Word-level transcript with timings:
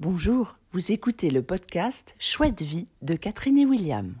Bonjour, 0.00 0.54
vous 0.70 0.92
écoutez 0.92 1.28
le 1.28 1.42
podcast 1.42 2.14
Chouette 2.20 2.62
vie 2.62 2.86
de 3.02 3.16
Catherine 3.16 3.58
et 3.58 3.66
William. 3.66 4.14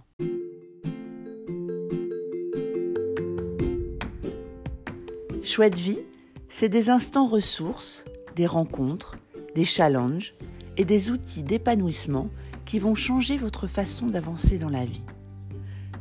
Chouette 5.44 5.78
vie, 5.78 6.00
c'est 6.48 6.68
des 6.68 6.90
instants 6.90 7.26
ressources, 7.26 8.04
des 8.34 8.46
rencontres, 8.46 9.18
des 9.54 9.64
challenges 9.64 10.34
et 10.76 10.84
des 10.84 11.12
outils 11.12 11.44
d'épanouissement 11.44 12.28
qui 12.64 12.80
vont 12.80 12.96
changer 12.96 13.36
votre 13.36 13.68
façon 13.68 14.08
d'avancer 14.08 14.58
dans 14.58 14.70
la 14.70 14.84
vie. 14.84 15.06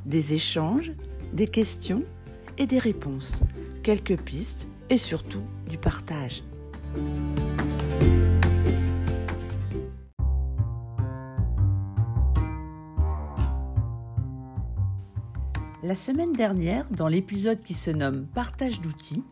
Des 0.08 0.34
échanges, 0.34 0.92
des 1.34 1.48
questions 1.48 2.02
et 2.58 2.66
des 2.66 2.80
réponses, 2.80 3.42
quelques 3.84 4.18
pistes 4.18 4.68
et 4.90 4.98
surtout 4.98 5.44
du 5.70 5.78
partage. 5.78 6.42
Semaine 15.98 16.34
dernière, 16.34 16.86
dans 16.92 17.08
l'épisode 17.08 17.62
qui 17.62 17.74
se 17.74 17.90
nomme 17.90 18.28
Partage 18.34 18.80
d'outils, 18.80 19.24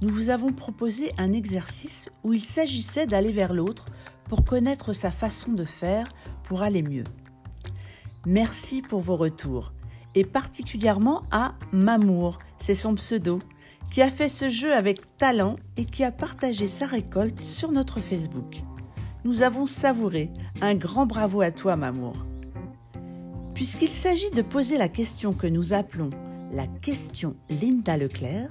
nous 0.00 0.08
vous 0.08 0.30
avons 0.30 0.52
proposé 0.52 1.10
un 1.18 1.32
exercice 1.32 2.08
où 2.22 2.32
il 2.32 2.44
s'agissait 2.44 3.06
d'aller 3.06 3.32
vers 3.32 3.52
l'autre 3.52 3.86
pour 4.28 4.44
connaître 4.44 4.92
sa 4.92 5.10
façon 5.10 5.52
de 5.52 5.64
faire 5.64 6.06
pour 6.44 6.62
aller 6.62 6.82
mieux. 6.82 7.04
Merci 8.26 8.80
pour 8.80 9.00
vos 9.00 9.16
retours, 9.16 9.72
et 10.14 10.24
particulièrement 10.24 11.24
à 11.30 11.54
Mamour, 11.72 12.38
c'est 12.60 12.74
son 12.74 12.94
pseudo, 12.94 13.40
qui 13.90 14.00
a 14.00 14.08
fait 14.08 14.28
ce 14.28 14.48
jeu 14.48 14.72
avec 14.72 15.16
talent 15.18 15.56
et 15.76 15.84
qui 15.84 16.04
a 16.04 16.12
partagé 16.12 16.68
sa 16.68 16.86
récolte 16.86 17.42
sur 17.42 17.72
notre 17.72 18.00
Facebook. 18.00 18.62
Nous 19.24 19.42
avons 19.42 19.66
savouré. 19.66 20.30
Un 20.60 20.74
grand 20.74 21.06
bravo 21.06 21.40
à 21.40 21.50
toi, 21.50 21.76
Mamour. 21.76 22.14
Puisqu'il 23.54 23.90
s'agit 23.90 24.30
de 24.30 24.42
poser 24.42 24.78
la 24.78 24.88
question 24.88 25.32
que 25.32 25.46
nous 25.46 25.72
appelons 25.72 26.10
la 26.52 26.66
question 26.66 27.36
Linda 27.48 27.96
Leclerc, 27.96 28.48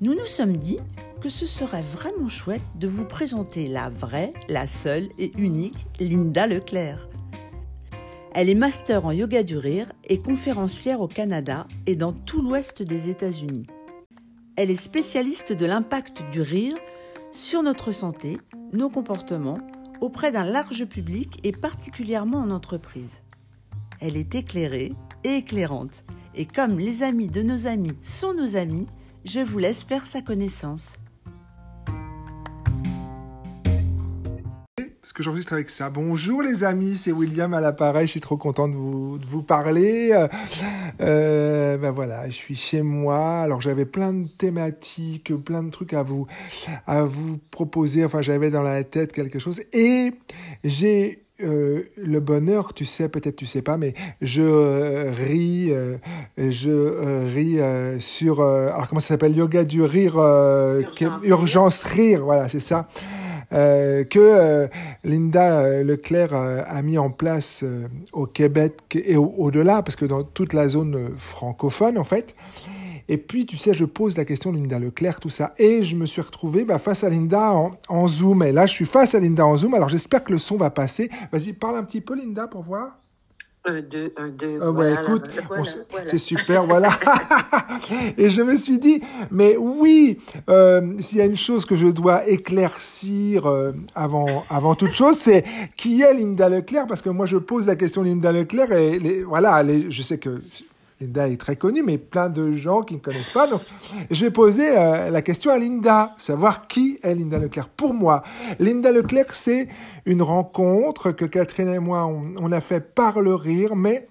nous 0.00 0.14
nous 0.14 0.26
sommes 0.26 0.56
dit 0.56 0.78
que 1.20 1.28
ce 1.28 1.46
serait 1.46 1.82
vraiment 1.82 2.28
chouette 2.28 2.62
de 2.74 2.88
vous 2.88 3.04
présenter 3.04 3.68
la 3.68 3.88
vraie, 3.88 4.32
la 4.48 4.66
seule 4.66 5.10
et 5.16 5.30
unique 5.38 5.86
Linda 6.00 6.48
Leclerc. 6.48 7.08
Elle 8.34 8.50
est 8.50 8.56
master 8.56 9.06
en 9.06 9.12
yoga 9.12 9.44
du 9.44 9.56
rire 9.56 9.92
et 10.04 10.18
conférencière 10.18 11.00
au 11.00 11.08
Canada 11.08 11.68
et 11.86 11.94
dans 11.94 12.12
tout 12.12 12.42
l'ouest 12.42 12.82
des 12.82 13.10
États-Unis. 13.10 13.66
Elle 14.56 14.72
est 14.72 14.76
spécialiste 14.76 15.52
de 15.52 15.66
l'impact 15.66 16.24
du 16.32 16.40
rire 16.40 16.76
sur 17.30 17.62
notre 17.62 17.92
santé, 17.92 18.38
nos 18.72 18.90
comportements, 18.90 19.60
auprès 20.00 20.32
d'un 20.32 20.44
large 20.44 20.84
public 20.86 21.38
et 21.44 21.52
particulièrement 21.52 22.38
en 22.38 22.50
entreprise. 22.50 23.21
Elle 24.04 24.16
est 24.16 24.34
éclairée 24.34 24.92
et 25.22 25.36
éclairante. 25.36 26.02
Et 26.34 26.44
comme 26.44 26.76
les 26.76 27.04
amis 27.04 27.28
de 27.28 27.40
nos 27.40 27.68
amis 27.68 27.92
sont 28.02 28.34
nos 28.34 28.56
amis, 28.56 28.88
je 29.24 29.38
vous 29.38 29.58
laisse 29.58 29.84
faire 29.84 30.06
sa 30.06 30.20
connaissance. 30.20 30.94
Parce 35.00 35.12
que 35.12 35.22
j'enregistre 35.22 35.52
avec 35.52 35.70
ça. 35.70 35.88
Bonjour 35.88 36.42
les 36.42 36.64
amis, 36.64 36.96
c'est 36.96 37.12
William 37.12 37.54
à 37.54 37.60
l'appareil. 37.60 38.06
Je 38.06 38.12
suis 38.12 38.20
trop 38.20 38.36
content 38.36 38.66
de 38.66 38.74
vous, 38.74 39.18
de 39.18 39.26
vous 39.26 39.42
parler. 39.44 40.10
Euh, 41.00 41.76
ben 41.78 41.92
voilà, 41.92 42.26
je 42.26 42.34
suis 42.34 42.56
chez 42.56 42.82
moi. 42.82 43.42
Alors 43.42 43.60
j'avais 43.60 43.84
plein 43.84 44.12
de 44.12 44.26
thématiques, 44.26 45.32
plein 45.44 45.62
de 45.62 45.70
trucs 45.70 45.92
à 45.92 46.02
vous, 46.02 46.26
à 46.88 47.04
vous 47.04 47.38
proposer. 47.52 48.04
Enfin, 48.04 48.20
j'avais 48.20 48.50
dans 48.50 48.62
la 48.62 48.82
tête 48.82 49.12
quelque 49.12 49.38
chose. 49.38 49.60
Et 49.72 50.12
j'ai 50.64 51.21
euh, 51.42 51.82
le 51.96 52.20
bonheur, 52.20 52.74
tu 52.74 52.84
sais, 52.84 53.08
peut-être 53.08 53.36
tu 53.36 53.46
sais 53.46 53.62
pas, 53.62 53.76
mais 53.76 53.94
je 54.20 54.42
euh, 54.42 55.12
ris, 55.12 55.72
euh, 55.72 55.96
je 56.36 57.32
ris 57.34 58.00
sur, 58.00 58.42
alors 58.42 58.88
comment 58.88 59.00
ça 59.00 59.08
s'appelle, 59.08 59.36
yoga 59.36 59.64
du 59.64 59.82
rire, 59.82 60.16
urgence, 60.16 61.22
urgence 61.24 61.82
rire, 61.82 62.24
voilà, 62.24 62.48
c'est 62.48 62.60
ça. 62.60 62.88
Que 63.50 64.68
Linda 65.04 65.82
Leclerc 65.82 66.32
a 66.32 66.82
mis 66.82 66.96
en 66.96 67.10
place 67.10 67.64
au 68.12 68.26
Québec 68.26 68.74
et 68.94 69.16
au-delà, 69.16 69.82
parce 69.82 69.96
que 69.96 70.06
dans 70.06 70.22
toute 70.22 70.54
la 70.54 70.68
zone 70.68 71.10
francophone, 71.18 71.98
en 71.98 72.04
fait. 72.04 72.34
Et 73.08 73.18
puis, 73.18 73.46
tu 73.46 73.56
sais, 73.56 73.74
je 73.74 73.84
pose 73.84 74.16
la 74.16 74.24
question 74.24 74.52
de 74.52 74.58
Linda 74.58 74.78
Leclerc, 74.78 75.20
tout 75.20 75.28
ça. 75.28 75.54
Et 75.58 75.84
je 75.84 75.96
me 75.96 76.06
suis 76.06 76.20
retrouvé 76.20 76.64
bah, 76.64 76.78
face 76.78 77.04
à 77.04 77.08
Linda 77.10 77.52
en, 77.52 77.72
en, 77.88 78.08
Zoom. 78.08 78.42
Et 78.42 78.52
là, 78.52 78.66
je 78.66 78.72
suis 78.72 78.86
face 78.86 79.14
à 79.14 79.20
Linda 79.20 79.44
en 79.46 79.56
Zoom. 79.56 79.74
Alors, 79.74 79.88
j'espère 79.88 80.24
que 80.24 80.32
le 80.32 80.38
son 80.38 80.56
va 80.56 80.70
passer. 80.70 81.10
Vas-y, 81.32 81.52
parle 81.52 81.76
un 81.76 81.84
petit 81.84 82.00
peu, 82.00 82.14
Linda, 82.14 82.46
pour 82.46 82.62
voir. 82.62 82.98
Un, 83.64 83.80
deux, 83.80 84.12
un, 84.16 84.28
deux. 84.28 84.58
Oh, 84.60 84.72
voilà, 84.72 84.96
bah, 84.96 85.02
écoute, 85.02 85.30
voilà, 85.46 85.62
voilà. 85.88 86.10
c'est 86.10 86.18
super, 86.18 86.64
voilà. 86.66 86.90
et 88.18 88.28
je 88.28 88.42
me 88.42 88.56
suis 88.56 88.80
dit, 88.80 89.00
mais 89.30 89.56
oui, 89.56 90.18
euh, 90.48 90.94
s'il 90.98 91.18
y 91.18 91.20
a 91.20 91.26
une 91.26 91.36
chose 91.36 91.64
que 91.64 91.76
je 91.76 91.86
dois 91.86 92.26
éclaircir 92.26 93.46
euh, 93.46 93.70
avant, 93.94 94.42
avant 94.50 94.74
toute 94.74 94.94
chose, 94.94 95.16
c'est 95.16 95.44
qui 95.76 96.02
est 96.02 96.12
Linda 96.12 96.48
Leclerc, 96.48 96.88
parce 96.88 97.02
que 97.02 97.10
moi 97.10 97.26
je 97.26 97.36
pose 97.36 97.68
la 97.68 97.76
question 97.76 98.02
Linda 98.02 98.32
Leclerc 98.32 98.72
et 98.72 98.98
les, 98.98 99.22
voilà, 99.22 99.62
les, 99.62 99.92
je 99.92 100.02
sais 100.02 100.18
que 100.18 100.42
Linda 101.02 101.28
est 101.28 101.36
très 101.36 101.56
connue, 101.56 101.82
mais 101.82 101.98
plein 101.98 102.28
de 102.28 102.52
gens 102.52 102.82
qui 102.82 102.94
ne 102.94 103.00
connaissent 103.00 103.30
pas. 103.30 103.46
Donc, 103.46 103.62
je 104.10 104.24
vais 104.24 104.30
poser 104.30 104.76
euh, 104.76 105.10
la 105.10 105.22
question 105.22 105.50
à 105.50 105.58
Linda, 105.58 106.14
savoir 106.16 106.68
qui 106.68 106.98
est 107.02 107.14
Linda 107.14 107.38
Leclerc. 107.38 107.68
Pour 107.68 107.92
moi, 107.92 108.22
Linda 108.58 108.92
Leclerc, 108.92 109.34
c'est 109.34 109.68
une 110.06 110.22
rencontre 110.22 111.10
que 111.10 111.24
Catherine 111.24 111.68
et 111.68 111.78
moi, 111.78 112.06
on, 112.06 112.52
a 112.52 112.60
fait 112.60 112.94
par 112.94 113.20
le 113.20 113.34
rire, 113.34 113.74
mais 113.74 114.06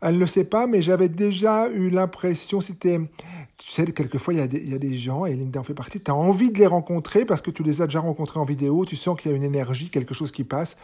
elle 0.00 0.14
ne 0.14 0.20
le 0.20 0.26
sait 0.26 0.44
pas, 0.44 0.66
mais 0.66 0.80
j'avais 0.80 1.08
déjà 1.08 1.68
eu 1.68 1.90
l'impression, 1.90 2.60
c'était, 2.60 3.00
tu 3.56 3.72
sais, 3.72 3.84
quelquefois, 3.86 4.34
il 4.34 4.38
y, 4.38 4.42
a 4.42 4.46
des, 4.46 4.58
il 4.58 4.70
y 4.70 4.74
a 4.74 4.78
des 4.78 4.96
gens, 4.96 5.26
et 5.26 5.34
Linda 5.34 5.58
en 5.58 5.64
fait 5.64 5.74
partie, 5.74 6.00
tu 6.00 6.10
as 6.10 6.14
envie 6.14 6.52
de 6.52 6.58
les 6.58 6.66
rencontrer 6.66 7.24
parce 7.24 7.42
que 7.42 7.50
tu 7.50 7.64
les 7.64 7.82
as 7.82 7.86
déjà 7.86 8.00
rencontrés 8.00 8.38
en 8.38 8.44
vidéo, 8.44 8.84
tu 8.84 8.94
sens 8.94 9.20
qu'il 9.20 9.30
y 9.32 9.34
a 9.34 9.36
une 9.36 9.42
énergie, 9.42 9.90
quelque 9.90 10.14
chose 10.14 10.30
qui 10.30 10.44
passe. 10.44 10.76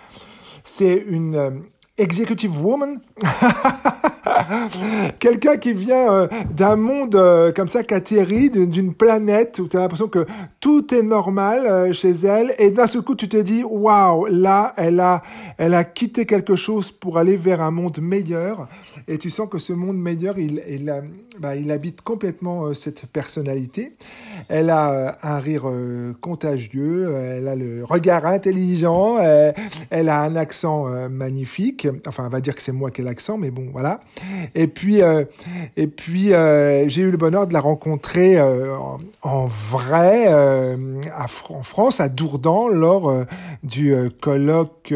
C'est 0.67 1.05
une 1.07 1.37
euh, 1.37 1.51
executive 1.97 2.61
woman. 2.61 3.01
Quelqu'un 5.19 5.57
qui 5.57 5.73
vient 5.73 6.13
euh, 6.13 6.29
d'un 6.51 6.77
monde 6.77 7.15
euh, 7.15 7.53
comme 7.53 7.69
ça, 7.69 7.83
qui 7.83 7.95
atterrit 7.95 8.51
d'une 8.51 8.95
planète 8.95 9.59
où 9.59 9.69
tu 9.69 9.77
as 9.77 9.81
l'impression 9.81 10.09
que 10.09 10.27
tout 10.61 10.95
est 10.95 11.03
normal 11.03 11.67
euh, 11.67 11.93
chez 11.93 12.11
elle 12.11 12.55
et 12.59 12.71
d'un 12.71 12.87
seul 12.87 13.03
coup 13.03 13.15
tu 13.15 13.29
te 13.29 13.37
dis 13.37 13.63
waouh, 13.65 14.27
là 14.27 14.73
elle 14.77 15.01
a 15.01 15.23
elle 15.59 15.75
a 15.75 15.85
quitté 15.85 16.27
quelque 16.27 16.57
chose 16.57 16.91
pour 16.91 17.19
aller 17.19 17.37
vers 17.37 17.61
un 17.61 17.71
monde 17.71 17.99
meilleur 18.01 18.69
et 19.09 19.19
tu 19.19 19.31
sens 19.31 19.49
que 19.49 19.59
ce 19.59 19.73
monde 19.73 19.97
meilleur 19.97 20.39
il 20.39 20.63
il, 20.69 20.93
bah, 21.39 21.57
il 21.57 21.71
habite 21.71 22.03
complètement 22.03 22.75
cette 22.75 23.07
personnalité. 23.07 23.97
Elle 24.49 24.71
a 24.71 25.17
un 25.23 25.39
rire 25.39 25.65
contagieux, 26.21 27.13
elle 27.13 27.49
a 27.49 27.57
le 27.57 27.85
regard 27.85 28.27
intelligent, 28.27 29.19
elle 29.19 30.09
a 30.09 30.23
un 30.23 30.37
accent 30.37 30.87
magnifique. 31.09 31.84
Enfin, 32.07 32.27
on 32.27 32.31
va 32.31 32.41
dire 32.41 32.55
que 32.55 32.63
c'est 32.63 32.73
moi 32.73 32.91
qui 32.91 33.01
ai 33.01 33.05
l'accent, 33.05 33.39
mais 33.39 33.51
bon, 33.51 33.69
voilà. 33.73 34.01
Et 34.55 34.67
puis, 34.67 35.03
euh, 35.03 35.25
et 35.77 35.87
puis 35.87 36.33
euh, 36.33 36.89
j'ai 36.89 37.03
eu 37.03 37.11
le 37.11 37.17
bonheur 37.17 37.47
de 37.47 37.53
la 37.53 37.61
rencontrer 37.61 38.39
euh, 38.39 38.77
en, 39.23 39.47
vrai 39.47 40.29
en 41.49 41.63
France, 41.63 42.01
à 42.01 42.09
Dourdan, 42.09 42.69
lors 42.69 43.25
du 43.63 43.95
colloque 44.21 44.93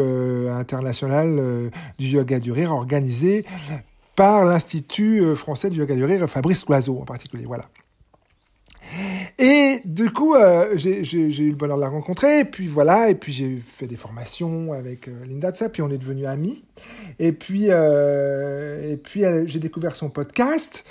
international 0.50 1.70
du 1.98 2.06
yoga 2.06 2.38
du 2.38 2.52
rire 2.52 2.72
organisé 2.72 3.44
par 4.16 4.44
l'Institut 4.44 5.36
français 5.36 5.70
du 5.70 5.78
yoga 5.78 5.94
du 5.94 6.04
rire, 6.04 6.28
Fabrice 6.28 6.66
Loiseau 6.66 6.98
en 7.00 7.04
particulier. 7.04 7.44
Voilà. 7.46 7.64
Et 9.38 9.80
du 9.84 10.10
coup, 10.10 10.34
euh, 10.34 10.76
j'ai 10.76 10.98
eu 10.98 11.50
le 11.50 11.54
bonheur 11.54 11.76
de 11.76 11.82
la 11.82 11.88
rencontrer, 11.88 12.40
et 12.40 12.44
puis 12.44 12.66
voilà, 12.66 13.08
et 13.08 13.14
puis 13.14 13.32
j'ai 13.32 13.56
fait 13.56 13.86
des 13.86 13.96
formations 13.96 14.72
avec 14.72 15.06
euh, 15.06 15.24
Linda, 15.24 15.52
tout 15.52 15.58
ça, 15.58 15.68
puis 15.68 15.80
on 15.80 15.90
est 15.90 15.98
devenus 15.98 16.26
amis. 16.26 16.64
Et 17.20 17.30
puis, 17.30 17.66
euh, 17.68 18.96
puis 18.96 19.22
j'ai 19.46 19.60
découvert 19.60 19.94
son 19.94 20.10
podcast. 20.10 20.84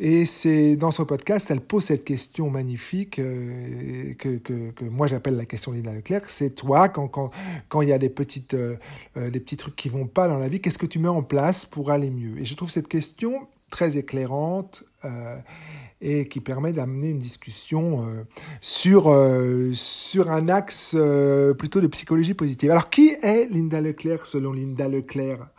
Et 0.00 0.24
c'est 0.24 0.76
dans 0.76 0.90
son 0.90 1.04
podcast, 1.04 1.50
elle 1.50 1.60
pose 1.60 1.84
cette 1.84 2.04
question 2.04 2.50
magnifique 2.50 3.16
que, 3.16 4.14
que, 4.14 4.38
que, 4.70 4.84
moi 4.86 5.06
j'appelle 5.06 5.36
la 5.36 5.44
question 5.44 5.72
Linda 5.72 5.92
Leclerc. 5.92 6.22
C'est 6.28 6.50
toi, 6.50 6.88
quand, 6.88 7.06
quand, 7.06 7.30
quand 7.68 7.82
il 7.82 7.90
y 7.90 7.92
a 7.92 7.98
des, 7.98 8.08
petites, 8.08 8.56
des 8.56 9.40
petits 9.40 9.58
trucs 9.58 9.76
qui 9.76 9.90
vont 9.90 10.06
pas 10.06 10.26
dans 10.26 10.38
la 10.38 10.48
vie, 10.48 10.58
qu'est-ce 10.60 10.78
que 10.78 10.86
tu 10.86 10.98
mets 10.98 11.08
en 11.08 11.22
place 11.22 11.66
pour 11.66 11.90
aller 11.90 12.08
mieux? 12.08 12.40
Et 12.40 12.46
je 12.46 12.54
trouve 12.54 12.70
cette 12.70 12.88
question 12.88 13.46
très 13.68 13.98
éclairante. 13.98 14.84
Et 16.02 16.26
qui 16.28 16.40
permet 16.40 16.72
d'amener 16.72 17.08
une 17.08 17.18
discussion 17.18 18.06
euh, 18.08 18.24
sur, 18.60 19.10
euh, 19.12 19.70
sur 19.74 20.30
un 20.30 20.48
axe 20.48 20.94
euh, 20.96 21.52
plutôt 21.54 21.80
de 21.80 21.86
psychologie 21.88 22.34
positive. 22.34 22.70
Alors, 22.70 22.88
qui 22.90 23.16
est 23.22 23.46
Linda 23.50 23.80
Leclerc 23.80 24.26
selon 24.26 24.52
Linda 24.52 24.88
Leclerc 24.88 25.48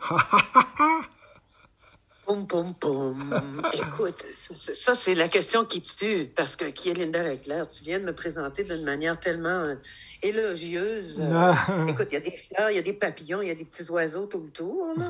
Poum, 2.24 2.46
poum, 2.46 2.72
poum. 2.74 3.62
Écoute, 3.74 4.24
ça, 4.32 4.94
c'est 4.94 5.14
la 5.16 5.26
question 5.28 5.64
qui 5.64 5.82
tue, 5.82 6.30
parce 6.34 6.54
que 6.56 6.66
qui 6.66 6.88
est 6.88 6.94
Linda 6.94 7.20
Leclerc? 7.22 7.66
Tu 7.66 7.82
viens 7.84 7.98
de 7.98 8.04
me 8.04 8.14
présenter 8.14 8.62
d'une 8.62 8.84
manière 8.84 9.18
tellement 9.18 9.74
élogieuse. 10.22 11.18
Euh, 11.20 11.30
Ah. 11.34 11.66
écoute, 11.88 12.06
il 12.10 12.14
y 12.14 12.16
a 12.16 12.20
des 12.20 12.36
fleurs, 12.36 12.70
il 12.70 12.76
y 12.76 12.78
a 12.78 12.82
des 12.82 12.92
papillons, 12.92 13.42
il 13.42 13.48
y 13.48 13.50
a 13.50 13.54
des 13.56 13.64
petits 13.64 13.90
oiseaux 13.90 14.26
tout 14.26 14.38
le 14.40 14.50
tour. 14.50 14.86
là. 14.96 15.08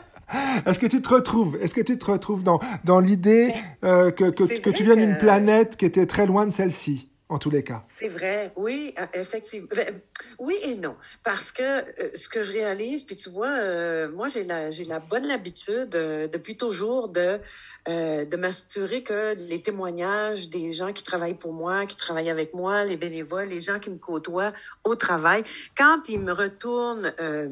Est-ce 0.66 0.78
que 0.78 0.86
tu 0.86 1.00
te 1.02 1.08
retrouves 1.08 1.58
Est-ce 1.60 1.74
que 1.74 1.80
tu 1.80 1.98
te 1.98 2.04
retrouves 2.10 2.42
dans, 2.42 2.60
dans 2.84 3.00
l'idée 3.00 3.52
euh, 3.84 4.10
que, 4.10 4.30
que, 4.30 4.46
c'est 4.46 4.60
que 4.60 4.70
tu 4.70 4.84
viens 4.84 4.96
d'une 4.96 5.14
que- 5.14 5.20
planète 5.20 5.76
qui 5.76 5.84
était 5.84 6.06
très 6.06 6.26
loin 6.26 6.46
de 6.46 6.50
celle-ci, 6.52 7.08
en 7.28 7.38
tous 7.38 7.50
les 7.50 7.62
cas? 7.64 7.84
C'est 7.96 8.08
vrai, 8.08 8.52
oui, 8.56 8.94
euh, 8.98 9.06
effectivement. 9.14 9.68
Ben, 9.74 10.00
Oui 10.38 10.56
et 10.62 10.74
non, 10.76 10.96
parce 11.22 11.52
que 11.52 11.62
euh, 11.62 11.82
ce 12.14 12.28
que 12.28 12.42
je 12.42 12.52
réalise, 12.52 13.04
puis 13.04 13.16
tu 13.16 13.30
vois, 13.30 13.48
euh, 13.50 14.10
moi 14.12 14.28
j'ai 14.28 14.44
la 14.44 14.70
j'ai 14.70 14.84
la 14.84 14.98
bonne 14.98 15.30
habitude 15.30 15.94
euh, 15.94 16.26
depuis 16.28 16.56
toujours 16.56 17.08
de 17.08 17.38
de 17.88 18.36
m'assurer 18.36 19.04
que 19.04 19.36
les 19.48 19.62
témoignages 19.62 20.48
des 20.48 20.72
gens 20.72 20.92
qui 20.92 21.04
travaillent 21.04 21.38
pour 21.38 21.52
moi, 21.52 21.86
qui 21.86 21.94
travaillent 21.96 22.30
avec 22.30 22.52
moi, 22.52 22.84
les 22.84 22.96
bénévoles, 22.96 23.46
les 23.46 23.60
gens 23.60 23.78
qui 23.78 23.90
me 23.90 23.98
côtoient 23.98 24.52
au 24.82 24.96
travail, 24.96 25.44
quand 25.78 26.00
ils 26.08 26.18
me 26.18 26.32
retournent 26.32 27.12
euh, 27.20 27.48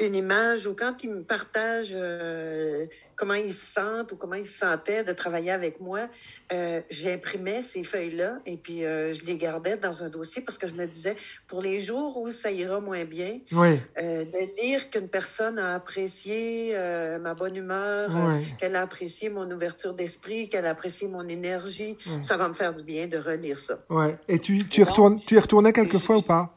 une 0.00 0.14
image 0.14 0.66
ou 0.66 0.74
quand 0.74 1.02
ils 1.04 1.10
me 1.10 1.22
partagent 1.22 1.92
euh, 1.94 2.86
comment 3.16 3.34
ils 3.34 3.52
se 3.52 3.72
sentent 3.72 4.12
ou 4.12 4.16
comment 4.16 4.34
ils 4.34 4.46
se 4.46 4.58
sentaient 4.58 5.04
de 5.04 5.12
travailler 5.12 5.50
avec 5.50 5.80
moi, 5.80 6.08
euh, 6.52 6.80
j'imprimais 6.90 7.62
ces 7.62 7.84
feuilles-là 7.84 8.38
et 8.46 8.56
puis 8.56 8.84
euh, 8.84 9.12
je 9.12 9.24
les 9.24 9.36
gardais 9.36 9.76
dans 9.76 10.02
un 10.02 10.08
dossier 10.08 10.42
parce 10.42 10.58
que 10.58 10.66
je 10.66 10.74
me 10.74 10.86
disais, 10.86 11.16
pour 11.46 11.62
les 11.62 11.80
jours 11.80 12.16
où 12.16 12.30
ça 12.30 12.50
ira 12.50 12.80
moins 12.80 13.04
bien, 13.04 13.38
Oui, 13.52 13.80
de 13.98 14.62
lire 14.62 14.90
qu'une 14.90 15.08
personne 15.08 15.58
a 15.58 15.74
apprécié 15.74 16.76
ma 17.20 17.34
bonne 17.34 17.56
humeur, 17.56 18.10
qu'elle 18.58 18.76
a 18.76 18.82
apprécié 18.82 19.28
mon 19.30 19.50
ouverture 19.50 19.94
d'esprit, 19.94 20.48
qu'elle 20.48 20.66
a 20.66 20.70
apprécié 20.70 21.08
mon 21.08 21.28
énergie, 21.28 21.96
ça 22.22 22.36
va 22.36 22.48
me 22.48 22.54
faire 22.54 22.74
du 22.74 22.82
bien 22.82 23.06
de 23.06 23.18
relire 23.18 23.58
ça. 23.58 23.78
ouais. 23.90 24.16
Et 24.28 24.38
tu, 24.38 24.58
tu, 24.68 24.80
y 24.80 24.84
retournes, 24.84 25.20
tu 25.26 25.36
y 25.36 25.38
retournais 25.38 25.72
quelquefois 25.72 26.16
ou 26.18 26.22
pas? 26.22 26.54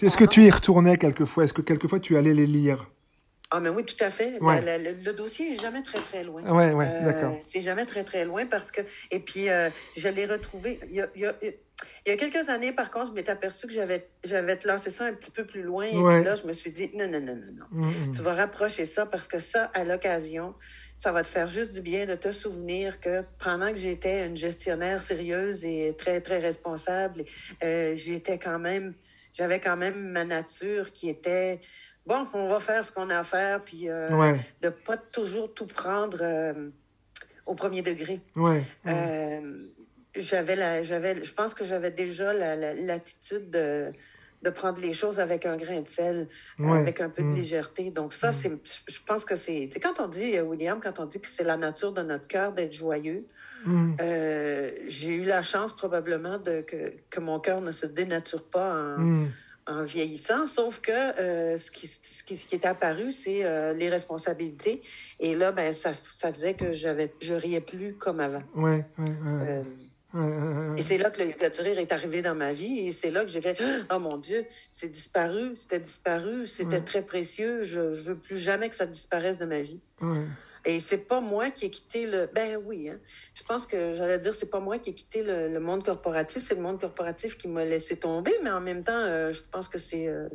Est-ce 0.00 0.16
que 0.16 0.24
tu 0.24 0.42
y 0.42 0.50
retournais 0.50 0.96
quelquefois? 0.96 1.44
Est-ce 1.44 1.52
que 1.52 1.62
quelquefois 1.62 2.00
tu 2.00 2.16
allais 2.16 2.34
les 2.34 2.46
lire? 2.46 2.90
Ah, 3.50 3.60
mais 3.60 3.68
oui, 3.68 3.84
tout 3.84 4.02
à 4.02 4.08
fait. 4.10 4.40
Ouais. 4.40 4.62
la- 4.62 4.78
le, 4.78 4.92
le 5.04 5.12
dossier 5.12 5.54
est 5.54 5.60
jamais 5.60 5.82
très, 5.82 5.98
très 6.00 6.24
loin. 6.24 6.42
Ouais, 6.42 6.72
ouais, 6.72 6.86
Euh, 6.88 7.04
d'accord. 7.04 7.36
C'est 7.52 7.60
jamais 7.60 7.84
très, 7.84 8.02
très 8.02 8.24
loin 8.24 8.46
parce 8.46 8.72
que. 8.72 8.80
Et 9.10 9.18
puis, 9.18 9.50
euh, 9.50 9.68
je 9.96 10.08
l'ai 10.08 10.24
retrouvé. 10.24 10.80
Il 10.88 10.94
y 10.96 11.02
a, 11.02 11.08
il 11.14 11.20
y 11.20 11.26
a- 11.26 11.36
il 11.42 12.10
y 12.10 12.12
a 12.12 12.16
quelques 12.16 12.48
années, 12.48 12.72
par 12.72 12.90
contre, 12.90 13.08
je 13.08 13.12
m'étais 13.12 13.32
aperçu 13.32 13.66
que 13.66 13.72
j'avais 13.74 14.08
j'avais 14.24 14.58
lancé 14.64 14.88
ça 14.88 15.04
un 15.04 15.12
petit 15.12 15.30
peu 15.32 15.44
plus 15.44 15.62
loin. 15.62 15.84
Et 15.84 15.90
puis 15.90 16.24
là, 16.24 16.34
je 16.36 16.44
me 16.46 16.52
suis 16.54 16.70
dit, 16.70 16.90
non, 16.94 17.08
non, 17.08 17.20
non, 17.20 17.36
non, 17.36 17.52
non. 17.58 17.66
Mm, 17.70 17.86
mm. 18.08 18.12
Tu 18.14 18.22
vas 18.22 18.34
rapprocher 18.34 18.86
ça 18.86 19.04
parce 19.04 19.26
que 19.26 19.38
ça, 19.38 19.64
à 19.74 19.84
l'occasion, 19.84 20.54
ça 20.96 21.12
va 21.12 21.22
te 21.22 21.28
faire 21.28 21.48
juste 21.48 21.74
du 21.74 21.82
bien 21.82 22.06
de 22.06 22.14
te 22.14 22.32
souvenir 22.32 23.00
que 23.00 23.22
pendant 23.42 23.70
que 23.70 23.78
j'étais 23.78 24.26
une 24.26 24.36
gestionnaire 24.36 25.02
sérieuse 25.02 25.64
et 25.64 25.94
très, 25.98 26.20
très 26.22 26.38
responsable, 26.38 27.24
euh, 27.64 27.94
j'étais 27.96 28.38
quand 28.38 28.58
même, 28.60 28.94
j'avais 29.32 29.60
quand 29.60 29.76
même 29.76 30.10
ma 30.12 30.24
nature 30.24 30.92
qui 30.92 31.08
était, 31.08 31.60
bon, 32.06 32.26
on 32.34 32.48
va 32.48 32.60
faire 32.60 32.84
ce 32.84 32.92
qu'on 32.92 33.10
a 33.10 33.18
à 33.18 33.24
faire, 33.24 33.62
puis 33.64 33.88
euh, 33.88 34.16
Ouais, 34.16 34.38
de 34.60 34.68
pas 34.68 34.96
toujours 34.96 35.52
tout 35.54 35.66
prendre 35.66 36.18
euh, 36.20 36.70
au 37.46 37.54
premier 37.54 37.82
degré. 37.82 38.20
ouais. 38.36 38.62
ouais. 38.84 38.92
Euh, 38.92 39.66
j'avais 40.14 40.56
la, 40.56 40.82
j'avais, 40.82 41.24
je 41.24 41.32
pense 41.32 41.54
que 41.54 41.64
j'avais 41.64 41.90
déjà 41.90 42.32
la, 42.34 42.54
la- 42.54 42.74
l'attitude 42.74 43.50
de, 43.50 43.90
de 44.42 44.50
prendre 44.50 44.78
les 44.80 44.92
choses 44.92 45.18
avec 45.20 45.46
un 45.46 45.56
grain 45.56 45.80
de 45.80 45.88
sel, 45.88 46.28
euh, 46.60 46.64
avec 46.74 47.00
un 47.00 47.08
peu 47.08 47.22
de 47.22 47.28
Mm. 47.28 47.36
légèreté. 47.36 47.90
Donc 47.90 48.12
ça, 48.12 48.30
c'est, 48.30 48.50
je 48.88 48.98
pense 49.06 49.24
que 49.24 49.36
c'est, 49.36 49.70
quand 49.82 50.00
on 50.00 50.08
dit, 50.08 50.38
William, 50.40 50.80
quand 50.82 50.98
on 51.00 51.06
dit 51.06 51.18
que 51.20 51.28
c'est 51.28 51.44
la 51.44 51.56
nature 51.56 51.92
de 51.92 52.02
notre 52.02 52.26
cœur 52.26 52.52
d'être 52.52 52.72
joyeux, 52.74 53.26
Mm. 53.64 53.96
euh, 54.00 54.70
j'ai 54.88 55.14
eu 55.16 55.24
la 55.24 55.42
chance 55.42 55.74
probablement 55.74 56.38
de 56.38 56.60
que, 56.62 56.92
que 57.10 57.20
mon 57.20 57.38
cœur 57.40 57.60
ne 57.60 57.72
se 57.72 57.86
dénature 57.86 58.44
pas 58.44 58.96
en, 58.96 58.98
Mm. 58.98 59.30
en 59.68 59.84
vieillissant, 59.84 60.46
sauf 60.48 60.80
que 60.80 60.90
euh, 60.92 61.56
ce, 61.58 61.70
qui, 61.70 61.86
ce, 61.86 62.24
qui, 62.24 62.36
ce 62.36 62.46
qui 62.46 62.56
est 62.56 62.66
apparu, 62.66 63.12
c'est 63.12 63.44
euh, 63.44 63.72
les 63.72 63.88
responsabilités. 63.88 64.82
Et 65.20 65.34
là, 65.34 65.52
ben, 65.52 65.72
ça, 65.72 65.92
ça 65.94 66.32
faisait 66.32 66.54
que 66.54 66.72
j'avais, 66.72 67.12
je 67.20 67.34
riais 67.34 67.60
plus 67.60 67.94
comme 67.94 68.18
avant. 68.20 68.42
Ouais, 68.56 68.84
ouais, 68.98 69.04
ouais. 69.24 69.62
Euh, 70.14 70.76
et 70.76 70.82
c'est 70.82 70.98
là 70.98 71.08
que 71.08 71.22
le 71.22 71.28
du 71.50 71.60
rire 71.62 71.78
est 71.78 71.90
arrivé 71.90 72.20
dans 72.20 72.34
ma 72.34 72.52
vie 72.52 72.86
et 72.86 72.92
c'est 72.92 73.10
là 73.10 73.24
que 73.24 73.30
j'ai 73.30 73.40
fait 73.40 73.58
oh 73.90 73.98
mon 73.98 74.18
dieu 74.18 74.44
c'est 74.70 74.90
disparu 74.90 75.56
c'était 75.56 75.78
disparu 75.80 76.46
c'était 76.46 76.74
Ouais. 76.74 76.80
très 76.82 77.00
précieux 77.00 77.62
je 77.62 77.94
je 77.94 78.02
veux 78.02 78.16
plus 78.16 78.36
jamais 78.36 78.68
que 78.68 78.76
ça 78.76 78.84
disparaisse 78.84 79.38
de 79.38 79.46
ma 79.46 79.62
vie 79.62 79.80
Ouais. 80.02 80.26
Et 80.64 80.80
c'est 80.80 80.98
pas 81.06 81.20
moi 81.20 81.50
qui 81.50 81.66
ai 81.66 81.70
quitté 81.70 82.06
le 82.06 82.28
ben 82.32 82.58
oui 82.64 82.88
hein. 82.88 82.98
je 83.34 83.42
pense 83.42 83.66
que 83.66 83.94
j'allais 83.94 84.18
dire 84.18 84.34
c'est 84.34 84.50
pas 84.50 84.60
moi 84.60 84.78
qui 84.78 84.90
ai 84.90 84.94
quitté 84.94 85.22
le, 85.22 85.48
le 85.48 85.60
monde 85.60 85.84
corporatif 85.84 86.42
c'est 86.46 86.54
le 86.54 86.62
monde 86.62 86.80
corporatif 86.80 87.36
qui 87.36 87.48
m'a 87.48 87.64
laissé 87.64 87.96
tomber 87.96 88.32
mais 88.44 88.50
en 88.50 88.60
même 88.60 88.84
temps 88.84 88.92
euh, 88.94 89.32
je 89.32 89.40
pense 89.50 89.68
que 89.68 89.78
c'est 89.78 90.06
euh, 90.08 90.28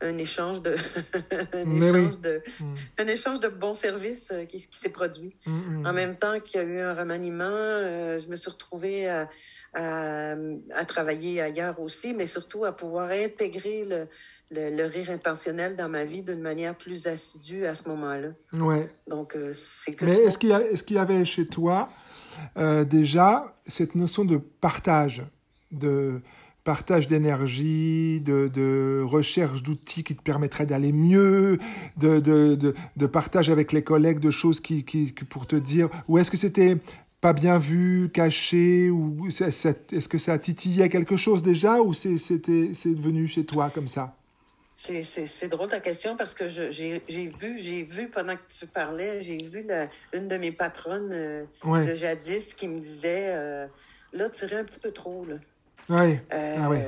un 0.00 0.18
échange 0.18 0.60
de 0.60 0.74
un 1.54 1.64
Mais 1.64 1.90
oui. 1.90 2.00
échange 2.00 2.20
de 2.20 2.42
Mm. 2.60 2.74
un 2.98 3.06
échange 3.06 3.40
de 3.40 3.48
bons 3.48 3.74
services 3.74 4.30
euh, 4.32 4.44
qui, 4.44 4.58
qui 4.68 4.78
s'est 4.78 4.90
produit 4.90 5.36
Mm, 5.46 5.80
mm. 5.82 5.86
en 5.86 5.92
même 5.92 6.16
temps 6.16 6.38
qu'il 6.40 6.60
y 6.60 6.64
a 6.64 6.66
eu 6.66 6.78
un 6.80 6.94
remaniement, 6.94 7.44
euh, 7.48 8.18
je 8.20 8.28
me 8.28 8.36
suis 8.36 8.50
retrouvée 8.50 9.08
à, 9.08 9.28
à, 9.72 10.34
à 10.72 10.84
travailler 10.84 11.40
ailleurs 11.40 11.80
aussi, 11.80 12.12
mais 12.14 12.26
surtout 12.26 12.64
à 12.64 12.72
pouvoir 12.76 13.10
intégrer 13.10 13.84
le, 13.84 14.08
le, 14.50 14.76
le 14.76 14.84
rire 14.86 15.10
intentionnel 15.10 15.76
dans 15.76 15.88
ma 15.88 16.04
vie 16.04 16.22
d'une 16.22 16.40
manière 16.40 16.74
plus 16.76 17.06
assidue 17.06 17.66
à 17.66 17.74
ce 17.74 17.88
moment-là. 17.88 18.28
Ouais. 18.52 18.90
Donc, 19.08 19.36
euh, 19.36 19.52
c'est 19.52 19.92
que... 19.94 20.04
Mais 20.04 20.16
est-ce 20.16 20.38
qu'il 20.38 20.50
y, 20.50 20.52
a- 20.52 20.62
est-ce 20.62 20.82
qu'il 20.84 20.96
y 20.96 20.98
avait 20.98 21.24
chez 21.24 21.46
toi 21.46 21.88
euh, 22.56 22.84
déjà 22.84 23.56
cette 23.66 23.94
notion 23.94 24.24
de 24.24 24.36
partage, 24.38 25.24
de 25.70 26.20
partage 26.64 27.06
d'énergie, 27.06 28.20
de, 28.20 28.48
de 28.48 29.02
recherche 29.04 29.62
d'outils 29.62 30.02
qui 30.02 30.16
te 30.16 30.22
permettraient 30.22 30.66
d'aller 30.66 30.92
mieux, 30.92 31.58
de, 31.96 32.18
de, 32.20 32.74
de, 32.96 33.06
partage 33.06 33.50
avec 33.50 33.70
les 33.70 33.84
collègues 33.84 34.18
de 34.18 34.30
choses 34.30 34.60
qui, 34.60 34.84
qui, 34.84 35.14
qui 35.14 35.24
pour 35.24 35.46
te 35.46 35.56
dire, 35.56 35.88
ou 36.08 36.18
est-ce 36.18 36.30
que 36.30 36.36
c'était 36.36 36.78
pas 37.20 37.32
bien 37.34 37.58
vu, 37.58 38.10
caché, 38.12 38.90
ou 38.90 39.28
est-ce 39.28 40.08
que 40.08 40.18
ça 40.18 40.38
titillait 40.38 40.88
quelque 40.88 41.16
chose 41.16 41.42
déjà, 41.42 41.80
ou 41.80 41.94
c'était, 41.94 42.70
c'est 42.74 42.94
devenu 42.94 43.28
chez 43.28 43.44
toi 43.44 43.70
comme 43.70 43.88
ça? 43.88 44.16
C'est, 44.76 45.48
drôle 45.48 45.70
ta 45.70 45.80
question 45.80 46.16
parce 46.16 46.34
que 46.34 46.48
j'ai, 46.48 47.00
vu, 47.08 47.58
j'ai 47.58 47.84
vu 47.84 48.08
pendant 48.08 48.34
que 48.36 48.42
tu 48.48 48.66
parlais, 48.66 49.20
j'ai 49.20 49.38
vu 49.38 49.62
la, 49.62 49.88
une 50.12 50.28
de 50.28 50.36
mes 50.36 50.52
patronnes 50.52 51.10
euh, 51.12 51.44
Ouais. 51.64 51.86
de 51.86 51.94
jadis 51.94 52.54
qui 52.54 52.68
me 52.68 52.78
disait 52.78 53.28
euh, 53.34 53.66
là, 54.12 54.28
tu 54.28 54.44
ris 54.44 54.56
un 54.56 54.64
petit 54.64 54.80
peu 54.80 54.90
trop, 54.90 55.24
là. 55.24 55.36
Ouais. 55.90 56.22
Euh, 56.32 56.56
Ah 56.60 56.68
ouais, 56.70 56.82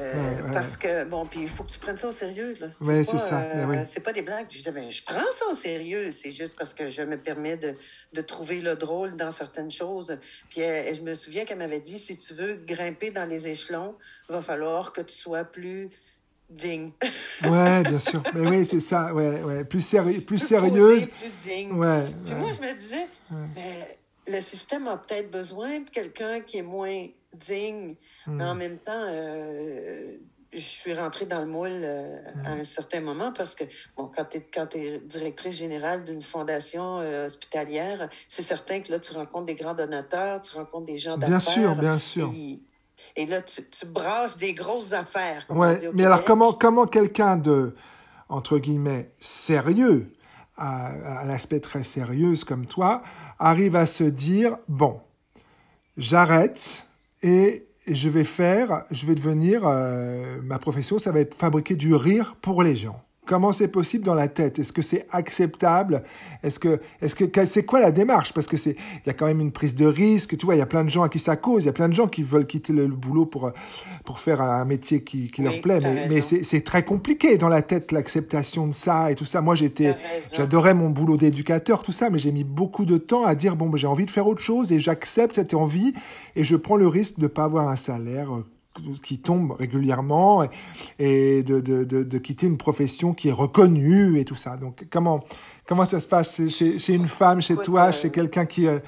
parce 0.54 0.78
que, 0.78 1.04
bon, 1.04 1.26
puis 1.26 1.40
il 1.42 1.48
faut 1.50 1.64
que 1.64 1.70
tu 1.70 1.78
prennes 1.78 1.98
ça 1.98 2.08
au 2.08 2.12
sérieux. 2.12 2.56
Là. 2.58 2.68
Pas, 2.68 3.04
c'est 3.04 3.18
ça, 3.18 3.40
ben 3.54 3.68
oui. 3.68 3.76
C'est 3.84 4.00
pas 4.00 4.14
des 4.14 4.22
blagues. 4.22 4.46
Je 4.48 4.62
dis, 4.62 4.70
ben, 4.70 4.90
je 4.90 5.02
prends 5.04 5.20
ça 5.34 5.44
au 5.50 5.54
sérieux. 5.54 6.12
C'est 6.12 6.32
juste 6.32 6.54
parce 6.58 6.72
que 6.72 6.88
je 6.88 7.02
me 7.02 7.18
permets 7.18 7.58
de, 7.58 7.74
de 8.14 8.20
trouver 8.22 8.60
le 8.62 8.74
drôle 8.74 9.14
dans 9.14 9.30
certaines 9.30 9.70
choses. 9.70 10.16
Puis 10.48 10.62
elle- 10.62 10.94
je 10.94 11.02
me 11.02 11.14
souviens 11.14 11.44
qu'elle 11.44 11.58
m'avait 11.58 11.80
dit, 11.80 11.98
si 11.98 12.16
tu 12.16 12.32
veux 12.32 12.54
grimper 12.54 13.10
dans 13.10 13.26
les 13.26 13.48
échelons, 13.48 13.94
va 14.30 14.40
falloir 14.40 14.92
que 14.94 15.02
tu 15.02 15.14
sois 15.14 15.44
plus 15.44 15.90
digne. 16.50 16.90
Ouais, 17.44 17.82
bien 17.82 17.98
sûr. 17.98 18.22
Mais 18.34 18.46
oui, 18.46 18.64
c'est 18.64 18.80
ça. 18.80 19.12
Ouais, 19.14 19.42
ouais. 19.42 19.64
Plus, 19.64 19.90
plus 19.90 20.20
Plus 20.22 20.38
sérieuse. 20.38 21.08
plus 21.08 21.30
digne. 21.44 21.72
Ouais. 21.72 22.06
Puis 22.24 22.34
ouais. 22.34 22.40
moi, 22.40 22.50
je 22.52 22.66
me 22.66 22.72
disais, 22.78 23.06
ben, 23.30 23.84
le 24.28 24.40
système 24.40 24.86
a 24.88 24.96
peut-être 24.96 25.30
besoin 25.30 25.80
de 25.80 25.90
quelqu'un 25.90 26.40
qui 26.40 26.58
est 26.58 26.62
moins 26.62 27.06
digne, 27.34 27.94
Hmm. 28.26 28.36
mais 28.38 28.44
en 28.44 28.54
même 28.56 28.78
temps, 28.78 29.04
euh, 29.06 30.16
je 30.52 30.58
suis 30.58 30.94
rentrée 30.94 31.26
dans 31.26 31.40
le 31.40 31.46
moule 31.46 31.70
euh, 31.72 32.18
à 32.44 32.54
Hmm. 32.56 32.60
un 32.60 32.64
certain 32.64 33.00
moment 33.00 33.32
parce 33.32 33.54
que, 33.54 33.62
bon, 33.96 34.10
quand 34.12 34.24
tu 34.24 34.38
es, 34.38 34.66
t'es 34.66 34.98
directrice 35.04 35.54
générale 35.54 36.04
d'une 36.04 36.22
fondation 36.22 36.98
euh, 37.00 37.26
hospitalière, 37.26 38.08
c'est 38.26 38.42
certain 38.42 38.80
que 38.80 38.90
là, 38.90 38.98
tu 38.98 39.12
rencontres 39.12 39.44
des 39.46 39.54
grands 39.54 39.74
donateurs, 39.74 40.40
tu 40.40 40.56
rencontres 40.56 40.86
des 40.86 40.98
gens 40.98 41.16
Bien 41.18 41.28
d'affaires. 41.28 41.52
sûr, 41.52 41.76
bien 41.76 41.98
sûr. 42.00 42.32
Et, 42.34 42.58
et 43.16 43.26
là, 43.26 43.42
tu, 43.42 43.62
tu 43.68 43.86
brasses 43.86 44.36
des 44.36 44.54
grosses 44.54 44.92
affaires. 44.92 45.46
Ouais, 45.48 45.80
mais 45.94 46.04
alors 46.04 46.24
comment, 46.24 46.52
comment 46.52 46.86
quelqu'un 46.86 47.36
de, 47.36 47.74
entre 48.28 48.58
guillemets, 48.58 49.10
sérieux, 49.20 50.12
à, 50.56 51.20
à 51.20 51.24
l'aspect 51.24 51.60
très 51.60 51.84
sérieuse 51.84 52.44
comme 52.44 52.66
toi, 52.66 53.02
arrive 53.38 53.76
à 53.76 53.86
se 53.86 54.04
dire, 54.04 54.56
bon, 54.68 55.00
j'arrête 55.96 56.86
et 57.22 57.66
je 57.86 58.08
vais 58.08 58.24
faire, 58.24 58.84
je 58.90 59.06
vais 59.06 59.14
devenir, 59.14 59.62
euh, 59.64 60.40
ma 60.42 60.58
profession, 60.58 60.98
ça 60.98 61.12
va 61.12 61.20
être 61.20 61.34
fabriquer 61.34 61.76
du 61.76 61.94
rire 61.94 62.36
pour 62.40 62.62
les 62.62 62.76
gens. 62.76 63.00
Comment 63.26 63.52
c'est 63.52 63.68
possible 63.68 64.04
dans 64.04 64.14
la 64.14 64.28
tête? 64.28 64.58
Est-ce 64.58 64.72
que 64.72 64.82
c'est 64.82 65.06
acceptable? 65.10 66.04
Est-ce 66.42 66.58
que, 66.58 66.80
est-ce 67.02 67.16
que, 67.16 67.44
c'est 67.44 67.64
quoi 67.64 67.80
la 67.80 67.90
démarche? 67.90 68.32
Parce 68.32 68.46
que 68.46 68.56
c'est, 68.56 68.76
il 69.04 69.06
y 69.08 69.10
a 69.10 69.14
quand 69.14 69.26
même 69.26 69.40
une 69.40 69.52
prise 69.52 69.74
de 69.74 69.84
risque. 69.84 70.36
Tu 70.38 70.46
vois, 70.46 70.54
il 70.54 70.58
y 70.58 70.62
a 70.62 70.66
plein 70.66 70.84
de 70.84 70.88
gens 70.88 71.02
à 71.02 71.08
qui 71.08 71.18
ça 71.18 71.36
cause. 71.36 71.64
Il 71.64 71.66
y 71.66 71.68
a 71.68 71.72
plein 71.72 71.88
de 71.88 71.94
gens 71.94 72.06
qui 72.06 72.22
veulent 72.22 72.46
quitter 72.46 72.72
le, 72.72 72.86
boulot 72.86 73.26
pour 73.26 73.50
pour 74.04 74.20
faire 74.20 74.40
un 74.40 74.64
métier 74.64 75.02
qui, 75.02 75.28
qui 75.28 75.42
leur 75.42 75.60
plaît. 75.60 75.80
Mais, 75.82 76.08
mais 76.08 76.20
c'est, 76.20 76.44
c'est 76.44 76.60
très 76.62 76.84
compliqué 76.84 77.36
dans 77.36 77.48
la 77.48 77.62
tête 77.62 77.90
l'acceptation 77.92 78.68
de 78.68 78.72
ça 78.72 79.10
et 79.10 79.16
tout 79.16 79.24
ça. 79.24 79.40
Moi, 79.40 79.56
j'étais, 79.56 79.96
j'adorais 80.32 80.74
mon 80.74 80.90
boulot 80.90 81.16
d'éducateur, 81.16 81.82
tout 81.82 81.92
ça, 81.92 82.10
mais 82.10 82.18
j'ai 82.18 82.32
mis 82.32 82.44
beaucoup 82.44 82.84
de 82.84 82.96
temps 82.96 83.24
à 83.24 83.34
dire 83.34 83.56
bon, 83.56 83.68
ben, 83.68 83.76
j'ai 83.76 83.86
envie 83.86 84.06
de 84.06 84.10
faire 84.10 84.26
autre 84.26 84.42
chose 84.42 84.72
et 84.72 84.78
j'accepte 84.78 85.34
cette 85.34 85.54
envie 85.54 85.92
et 86.36 86.44
je 86.44 86.56
prends 86.56 86.76
le 86.76 86.86
risque 86.86 87.18
de 87.18 87.26
pas 87.26 87.44
avoir 87.44 87.68
un 87.68 87.76
salaire 87.76 88.34
euh, 88.34 88.44
qui 89.02 89.18
tombe 89.18 89.52
régulièrement 89.52 90.44
et, 90.98 91.42
de, 91.42 91.60
de, 91.60 91.84
de, 91.84 92.18
quitter 92.18 92.46
une 92.46 92.58
profession 92.58 93.14
qui 93.14 93.28
est 93.28 93.32
reconnue 93.32 94.18
et 94.18 94.24
tout 94.24 94.34
ça. 94.34 94.56
Donc 94.56 94.86
comment 94.90 95.24
comment 95.66 95.84
ça 95.84 96.00
se 96.00 96.08
passe 96.08 96.48
chez, 96.48 96.78
chez 96.78 96.94
une 96.94 97.08
femme, 97.08 97.40
chez 97.40 97.56
toi, 97.56 97.88
euh, 97.88 97.92
chez 97.92 98.10
quelqu'un 98.10 98.46
qui 98.46 98.66
euh, 98.66 98.78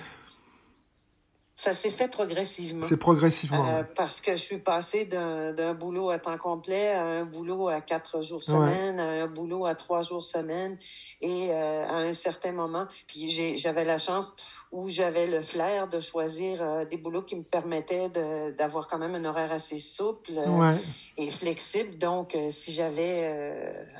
ça 1.58 1.74
s'est 1.74 1.90
fait 1.90 2.06
progressivement. 2.06 2.86
C'est 2.86 2.96
progressivement. 2.96 3.66
Euh, 3.66 3.82
parce 3.96 4.20
que 4.20 4.32
je 4.32 4.42
suis 4.42 4.58
passée 4.58 5.06
d'un 5.06 5.74
boulot 5.74 6.08
à 6.08 6.20
temps 6.20 6.38
complet 6.38 6.90
à 6.90 7.02
un 7.02 7.24
boulot 7.24 7.66
à 7.66 7.80
quatre 7.80 8.22
jours 8.22 8.44
semaine, 8.44 9.00
à 9.00 9.24
un 9.24 9.26
boulot 9.26 9.66
à 9.66 9.74
trois 9.74 10.02
jours 10.02 10.22
semaine. 10.22 10.78
Et 11.20 11.50
à 11.52 11.96
un 11.96 12.12
certain 12.12 12.52
moment, 12.52 12.86
puis 13.08 13.58
j'avais 13.58 13.84
la 13.84 13.98
chance 13.98 14.34
où 14.70 14.88
j'avais 14.88 15.26
le 15.26 15.40
flair 15.40 15.88
de 15.88 15.98
choisir 15.98 16.60
euh, 16.60 16.84
des 16.84 16.98
boulots 16.98 17.22
qui 17.22 17.36
me 17.36 17.42
permettaient 17.42 18.10
d'avoir 18.58 18.86
quand 18.86 18.98
même 18.98 19.14
un 19.14 19.24
horaire 19.24 19.50
assez 19.50 19.78
souple 19.78 20.32
euh, 20.36 20.76
et 21.16 21.30
flexible. 21.30 21.96
Donc, 21.96 22.34
euh, 22.34 22.50
si 22.50 22.72
j'avais 22.72 23.26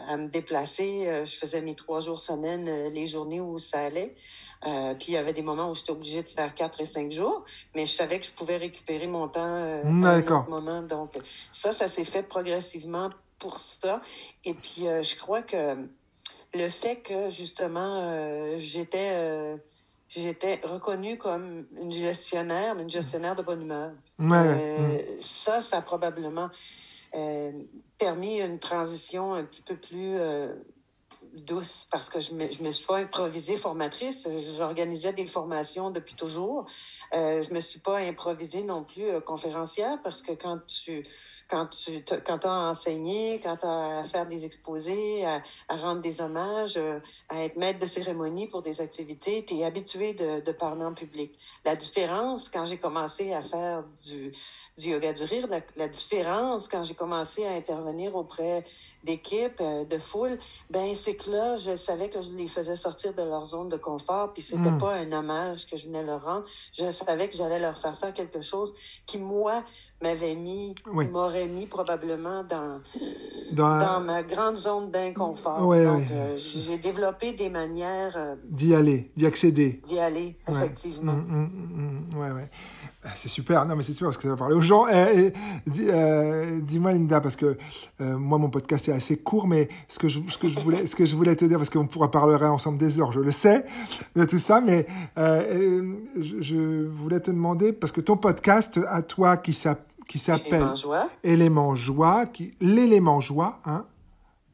à 0.08 0.16
me 0.16 0.28
déplacer, 0.28 1.24
je 1.24 1.36
faisais 1.36 1.60
mes 1.60 1.74
trois 1.74 2.00
jours 2.00 2.20
semaine 2.20 2.88
les 2.92 3.06
journées 3.06 3.40
où 3.40 3.58
ça 3.58 3.80
allait. 3.80 4.14
Puis 4.62 5.08
il 5.08 5.12
y 5.12 5.16
avait 5.16 5.32
des 5.32 5.42
moments 5.42 5.70
où 5.70 5.74
j'étais 5.74 5.92
obligée 5.92 6.22
de 6.22 6.28
faire 6.28 6.54
quatre 6.54 6.80
et 6.80 6.86
cinq 6.86 7.12
jours, 7.12 7.44
mais 7.74 7.86
je 7.86 7.92
savais 7.92 8.18
que 8.18 8.26
je 8.26 8.32
pouvais 8.32 8.56
récupérer 8.56 9.06
mon 9.06 9.28
temps 9.28 9.40
à 9.40 9.86
un 9.86 10.18
autre 10.18 10.48
moment. 10.48 10.82
Donc, 10.82 11.18
ça, 11.52 11.72
ça 11.72 11.88
s'est 11.88 12.04
fait 12.04 12.22
progressivement 12.22 13.10
pour 13.38 13.60
ça. 13.60 14.02
Et 14.44 14.54
puis, 14.54 14.82
je 14.84 15.16
crois 15.16 15.42
que 15.42 15.74
le 16.54 16.68
fait 16.68 16.96
que, 16.96 17.30
justement, 17.30 18.58
j'étais 18.58 19.58
j'étais 20.08 20.60
reconnue 20.64 21.18
comme 21.18 21.66
une 21.80 21.92
gestionnaire, 21.92 22.74
mais 22.74 22.82
une 22.82 22.90
gestionnaire 22.90 23.36
de 23.36 23.42
bonne 23.42 23.62
humeur. 23.62 23.92
Euh, 24.20 24.98
ça, 25.20 25.60
ça 25.60 25.78
a 25.78 25.82
probablement 25.82 26.48
euh, 27.14 27.52
permis 27.98 28.40
une 28.40 28.58
transition 28.58 29.34
un 29.34 29.44
petit 29.44 29.62
peu 29.62 29.76
plus 29.76 30.16
euh, 30.18 30.54
douce 31.34 31.86
parce 31.90 32.08
que 32.08 32.20
je 32.20 32.32
me, 32.32 32.50
je 32.50 32.62
me 32.62 32.70
suis 32.70 32.86
pas 32.86 32.98
improvisée 32.98 33.56
formatrice. 33.56 34.28
J'organisais 34.56 35.12
des 35.12 35.26
formations 35.26 35.90
depuis 35.90 36.14
toujours. 36.14 36.66
je 37.12 37.52
me 37.52 37.60
suis 37.60 37.80
pas 37.80 37.98
improvisée 37.98 38.62
non 38.62 38.84
plus 38.84 39.20
conférencière 39.22 40.00
parce 40.02 40.22
que 40.22 40.32
quand 40.32 40.58
tu 40.66 41.06
quand 41.48 41.66
tu 41.66 42.04
quand 42.26 42.44
as 42.44 42.52
enseigné, 42.52 43.40
quand 43.42 43.56
tu 43.56 43.66
as 43.66 44.00
à 44.00 44.04
faire 44.04 44.26
des 44.26 44.44
exposés, 44.44 45.24
à, 45.24 45.42
rendre 45.68 46.02
des 46.02 46.20
hommages, 46.20 46.76
euh, 46.76 47.00
à 47.28 47.42
être 47.44 47.56
maître 47.56 47.78
de 47.78 47.86
cérémonie 47.86 48.46
pour 48.46 48.62
des 48.62 48.80
activités, 48.80 49.44
tu 49.46 49.54
es 49.54 49.64
habitué 49.64 50.12
de, 50.12 50.40
de, 50.40 50.52
parler 50.52 50.84
en 50.84 50.92
public. 50.92 51.38
La 51.64 51.74
différence, 51.74 52.48
quand 52.50 52.66
j'ai 52.66 52.78
commencé 52.78 53.32
à 53.32 53.40
faire 53.40 53.84
du, 54.06 54.32
du 54.76 54.88
yoga 54.90 55.12
du 55.12 55.24
rire, 55.24 55.48
la, 55.76 55.88
différence 55.88 56.68
quand 56.68 56.84
j'ai 56.84 56.94
commencé 56.94 57.46
à 57.46 57.52
intervenir 57.52 58.14
auprès 58.14 58.64
d'équipes, 59.04 59.60
euh, 59.60 59.84
de 59.84 59.98
foule, 59.98 60.38
ben 60.70 60.94
c'est 60.94 61.14
que 61.14 61.30
là, 61.30 61.56
je 61.56 61.76
savais 61.76 62.10
que 62.10 62.20
je 62.20 62.30
les 62.30 62.48
faisais 62.48 62.76
sortir 62.76 63.14
de 63.14 63.22
leur 63.22 63.46
zone 63.46 63.68
de 63.68 63.76
confort, 63.76 64.32
puis 64.32 64.42
c'était 64.42 64.70
hmm. 64.70 64.78
pas 64.78 64.94
un 64.94 65.12
hommage 65.12 65.66
que 65.66 65.76
je 65.76 65.86
venais 65.86 66.02
leur 66.02 66.24
rendre. 66.24 66.44
Je 66.72 66.90
savais 66.90 67.28
que 67.28 67.36
j'allais 67.36 67.60
leur 67.60 67.78
faire 67.78 67.96
faire 67.96 68.12
quelque 68.12 68.40
chose 68.40 68.74
qui, 69.06 69.18
moi, 69.18 69.64
m'avait 70.02 70.36
mis, 70.36 70.74
m'aurait 70.86 71.46
mis 71.46 71.66
probablement 71.66 72.44
dans, 72.44 72.80
dans, 73.52 74.00
ma 74.00 74.22
grande 74.22 74.56
zone 74.56 74.90
d'inconfort. 74.90 75.58
Donc, 75.58 75.74
euh, 75.74 76.36
j'ai 76.36 76.78
développé 76.78 77.32
des 77.32 77.48
manières... 77.48 78.14
Euh, 78.16 78.36
d'y 78.48 78.74
aller, 78.74 79.10
d'y 79.16 79.26
accéder. 79.26 79.80
D'y 79.88 79.98
aller, 79.98 80.36
effectivement. 80.48 81.14
Mmh, 81.14 81.50
mmh, 81.50 82.14
mmh, 82.14 82.18
ouais, 82.18 82.30
ouais. 82.30 82.50
Ah, 83.04 83.12
c'est 83.14 83.28
super, 83.28 83.64
non 83.64 83.76
mais 83.76 83.82
c'est 83.82 83.92
super 83.92 84.08
parce 84.08 84.18
que 84.18 84.24
ça 84.24 84.30
va 84.30 84.36
parler 84.36 84.56
aux 84.56 84.60
gens. 84.60 84.86
Eh, 84.88 85.32
eh, 85.32 85.32
euh, 85.88 86.60
dis-moi 86.60 86.92
Linda, 86.92 87.20
parce 87.20 87.36
que 87.36 87.56
moi 88.00 88.38
mon 88.38 88.50
podcast 88.50 88.88
est 88.88 88.92
assez 88.92 89.16
court, 89.16 89.46
mais 89.46 89.68
ce 89.88 90.00
que 90.00 90.08
je, 90.08 90.18
ce 90.28 90.36
que 90.36 90.48
je, 90.48 90.58
voulais, 90.58 90.84
ce 90.84 90.96
que 90.96 91.06
je 91.06 91.14
voulais 91.14 91.36
te 91.36 91.44
dire, 91.44 91.58
parce 91.58 91.70
qu'on 91.70 91.86
pourra 91.86 92.10
parler 92.10 92.34
ensemble 92.44 92.76
des 92.76 93.00
heures, 93.00 93.12
je 93.12 93.20
le 93.20 93.30
sais, 93.30 93.64
de 94.16 94.24
tout 94.24 94.40
ça, 94.40 94.60
mais 94.60 94.86
je, 95.16 95.94
je, 96.40 96.86
voulais 96.88 97.20
te 97.20 97.30
demander, 97.30 97.72
parce 97.72 97.92
que 97.92 98.00
ton 98.00 98.16
podcast 98.16 98.80
à 98.88 99.00
toi 99.02 99.36
qui 99.36 99.54
s'appelle 99.54 99.87
qui 100.08 100.18
s'appelle 100.18 100.66
Élément 101.22 101.76
joie, 101.76 102.26
qui 102.26 102.54
l'élément 102.60 103.20
joie, 103.20 103.60
hein. 103.64 103.86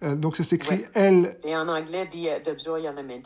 Euh, 0.03 0.17
donc 0.17 0.37
ça 0.37 0.45
s'écrit 0.45 0.85
L. 0.95 1.37
Et 1.45 1.57
en 1.57 1.69
anglais, 1.69 2.07
the, 2.07 2.43
the 2.43 2.63
joy 2.63 2.85
element. 2.85 3.23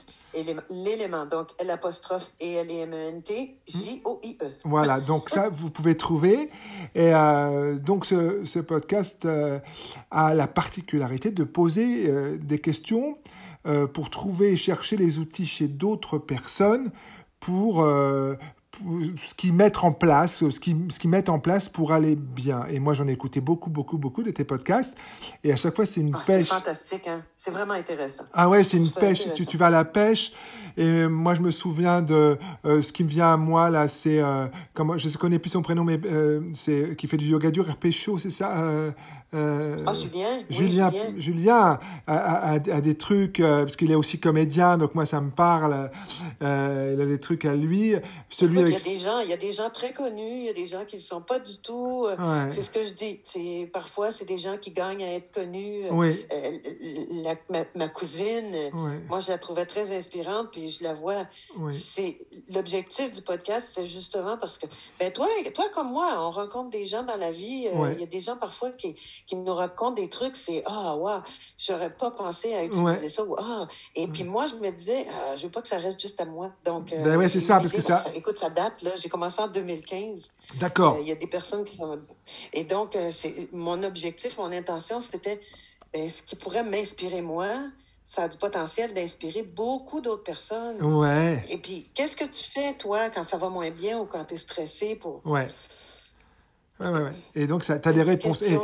L'élément, 0.70 1.24
donc 1.26 1.48
l'apostrophe 1.64 2.30
et 2.38 2.52
L 2.52 2.70
e 2.70 2.82
M 2.82 2.92
E 2.92 3.08
N 3.08 3.22
T 3.22 3.58
J 3.66 4.02
O 4.04 4.20
I 4.22 4.36
E. 4.42 4.46
Voilà, 4.64 5.00
donc 5.00 5.30
ça 5.30 5.48
vous 5.52 5.70
pouvez 5.70 5.96
trouver. 5.96 6.50
Et 6.94 7.14
euh, 7.14 7.76
donc 7.76 8.04
ce, 8.04 8.44
ce 8.44 8.58
podcast 8.58 9.24
euh, 9.24 9.58
a 10.10 10.34
la 10.34 10.46
particularité 10.46 11.30
de 11.30 11.42
poser 11.44 12.08
euh, 12.08 12.36
des 12.36 12.60
questions 12.60 13.18
euh, 13.66 13.86
pour 13.86 14.10
trouver 14.10 14.52
et 14.52 14.56
chercher 14.56 14.96
les 14.96 15.18
outils 15.18 15.46
chez 15.46 15.66
d'autres 15.66 16.18
personnes 16.18 16.90
pour 17.40 17.86
ce 19.24 19.34
qu'ils 19.34 19.52
mettent 19.52 19.82
en 19.82 19.92
place, 19.92 20.44
ce 20.50 20.60
qu'ils 20.60 21.10
mettent 21.10 21.28
en 21.28 21.38
place 21.38 21.68
pour 21.68 21.92
aller 21.92 22.16
bien. 22.16 22.66
Et 22.70 22.80
moi, 22.80 22.94
j'en 22.94 23.08
ai 23.08 23.12
écouté 23.12 23.40
beaucoup, 23.40 23.70
beaucoup, 23.70 23.98
beaucoup 23.98 24.22
de 24.22 24.30
tes 24.30 24.44
podcasts. 24.44 24.96
Et 25.44 25.52
à 25.52 25.56
chaque 25.56 25.76
fois, 25.76 25.86
c'est 25.86 26.00
une 26.00 26.14
ah, 26.14 26.22
pêche. 26.26 26.48
C'est 26.48 26.54
fantastique, 26.54 27.06
hein? 27.06 27.22
C'est 27.36 27.50
vraiment 27.50 27.74
intéressant. 27.74 28.24
Ah 28.32 28.48
ouais, 28.48 28.62
c'est 28.62 28.76
une 28.76 28.90
pêche. 28.90 29.32
Tu, 29.34 29.46
tu, 29.46 29.56
vas 29.56 29.66
à 29.66 29.70
la 29.70 29.84
pêche. 29.84 30.32
Et 30.78 31.08
moi, 31.08 31.34
je 31.34 31.42
me 31.42 31.50
souviens 31.50 32.02
de 32.02 32.38
euh, 32.64 32.82
ce 32.82 32.92
qui 32.92 33.02
me 33.02 33.08
vient 33.08 33.32
à 33.32 33.36
moi 33.36 33.68
là, 33.68 33.88
c'est 33.88 34.22
euh, 34.22 34.46
comment 34.74 34.96
je 34.96 35.18
connais 35.18 35.40
plus 35.40 35.50
son 35.50 35.60
prénom, 35.60 35.82
mais 35.82 35.98
euh, 36.06 36.40
c'est 36.54 36.96
qui 36.96 37.08
fait 37.08 37.16
du 37.16 37.26
yoga 37.26 37.50
dur, 37.50 37.66
Pécho, 37.76 38.20
c'est 38.20 38.30
ça. 38.30 38.56
Euh, 38.60 38.92
euh, 39.34 39.84
ah, 39.86 39.92
Julien. 39.92 40.42
Julien, 40.48 40.90
Julien, 41.18 41.78
a, 42.06 42.52
a, 42.52 42.80
des 42.80 42.94
trucs 42.94 43.40
euh, 43.40 43.64
parce 43.64 43.76
qu'il 43.76 43.92
est 43.92 43.94
aussi 43.94 44.18
comédien, 44.18 44.78
donc 44.78 44.94
moi 44.94 45.04
ça 45.04 45.20
me 45.20 45.30
parle. 45.30 45.90
Euh, 46.42 46.94
il 46.96 47.02
a 47.02 47.04
des 47.04 47.20
trucs 47.20 47.44
à 47.44 47.54
lui. 47.54 47.94
Celui 48.30 48.60
Il 48.60 48.70
y 48.70 48.74
a 48.74 48.78
des 48.78 48.98
gens, 48.98 49.20
il 49.20 49.28
y 49.28 49.32
a 49.34 49.36
des 49.36 49.52
gens 49.52 49.68
très 49.68 49.92
connus, 49.92 50.22
il 50.22 50.44
y 50.44 50.48
a 50.48 50.54
des 50.54 50.66
gens 50.66 50.86
qui 50.86 50.96
ne 50.96 51.02
sont 51.02 51.20
pas 51.20 51.38
du 51.38 51.58
tout. 51.58 52.06
C'est 52.48 52.62
ce 52.62 52.70
que 52.70 52.86
je 52.86 52.92
dis. 52.92 53.20
C'est 53.26 53.68
parfois 53.70 54.12
c'est 54.12 54.24
des 54.24 54.38
gens 54.38 54.56
qui 54.56 54.70
gagnent 54.70 55.04
à 55.04 55.12
être 55.12 55.30
connus. 55.30 55.82
Oui. 55.90 56.24
ma, 57.50 57.64
ma, 57.74 57.88
cousine, 57.88 58.54
moi 59.08 59.20
je 59.20 59.28
la 59.28 59.36
trouvais 59.36 59.66
très 59.66 59.94
inspirante, 59.94 60.48
puis 60.52 60.67
je 60.68 60.84
la 60.84 60.94
vois. 60.94 61.24
C'est 61.70 62.20
l'objectif 62.52 63.10
du 63.10 63.22
podcast, 63.22 63.68
c'est 63.72 63.86
justement 63.86 64.36
parce 64.38 64.58
que 64.58 64.66
ben 64.98 65.12
toi, 65.12 65.28
toi 65.54 65.66
comme 65.74 65.90
moi, 65.90 66.14
on 66.18 66.30
rencontre 66.30 66.70
des 66.70 66.86
gens 66.86 67.02
dans 67.02 67.16
la 67.16 67.32
vie. 67.32 67.68
Il 67.92 68.00
y 68.00 68.02
a 68.02 68.06
des 68.06 68.20
gens 68.20 68.36
parfois 68.36 68.72
qui 68.72 68.94
qui 69.26 69.36
nous 69.36 69.54
racontent 69.54 69.92
des 69.92 70.08
trucs, 70.08 70.36
c'est 70.36 70.62
ah 70.66 70.96
ouais, 70.96 71.18
j'aurais 71.58 71.94
pas 71.94 72.10
pensé 72.10 72.54
à 72.54 72.64
utiliser 72.64 73.08
ça 73.08 73.24
ou 73.24 73.36
ah. 73.38 73.66
Et 73.94 74.06
puis 74.06 74.24
moi 74.24 74.46
je 74.46 74.54
me 74.54 74.70
disais, 74.70 75.06
ah, 75.10 75.36
je 75.36 75.44
veux 75.44 75.50
pas 75.50 75.62
que 75.62 75.68
ça 75.68 75.78
reste 75.78 76.00
juste 76.00 76.20
à 76.20 76.24
moi. 76.24 76.52
Donc 76.64 76.92
euh, 76.92 77.02
ben 77.02 77.16
ouais, 77.16 77.28
c'est 77.28 77.40
ça 77.40 77.58
parce 77.58 77.72
que 77.72 77.80
ça. 77.80 78.04
Écoute, 78.14 78.38
ça 78.38 78.50
date 78.50 78.82
là. 78.82 78.90
J'ai 79.00 79.08
commencé 79.08 79.40
en 79.40 79.48
2015. 79.48 80.30
D'accord. 80.58 80.94
Euh, 80.94 81.00
il 81.02 81.08
y 81.08 81.12
a 81.12 81.14
des 81.14 81.26
personnes 81.26 81.64
qui 81.64 81.76
sont 81.76 81.98
et 82.52 82.64
donc 82.64 82.96
euh, 82.96 83.10
c'est 83.12 83.52
mon 83.52 83.82
objectif, 83.82 84.38
mon 84.38 84.52
intention, 84.52 85.00
c'était 85.00 85.40
ben, 85.92 86.08
ce 86.08 86.22
qui 86.22 86.36
pourrait 86.36 86.62
m'inspirer 86.62 87.22
moi 87.22 87.48
ça 88.08 88.22
a 88.22 88.28
du 88.28 88.38
potentiel 88.38 88.94
d'inspirer 88.94 89.42
beaucoup 89.42 90.00
d'autres 90.00 90.22
personnes. 90.22 90.82
Ouais. 90.82 91.44
Et 91.50 91.58
puis, 91.58 91.90
qu'est-ce 91.92 92.16
que 92.16 92.24
tu 92.24 92.42
fais, 92.42 92.72
toi, 92.72 93.10
quand 93.10 93.22
ça 93.22 93.36
va 93.36 93.50
moins 93.50 93.70
bien 93.70 93.98
ou 93.98 94.06
quand 94.06 94.24
tu 94.24 94.32
es 94.32 94.38
stressé 94.38 94.94
pour... 94.94 95.20
Ouais. 95.26 95.46
Ouais, 96.80 96.88
ouais, 96.88 97.02
ouais. 97.02 97.12
Et 97.34 97.46
donc, 97.46 97.64
tu 97.64 97.70
as 97.70 97.78
des 97.78 98.02
réponses. 98.02 98.40
Et 98.40 98.58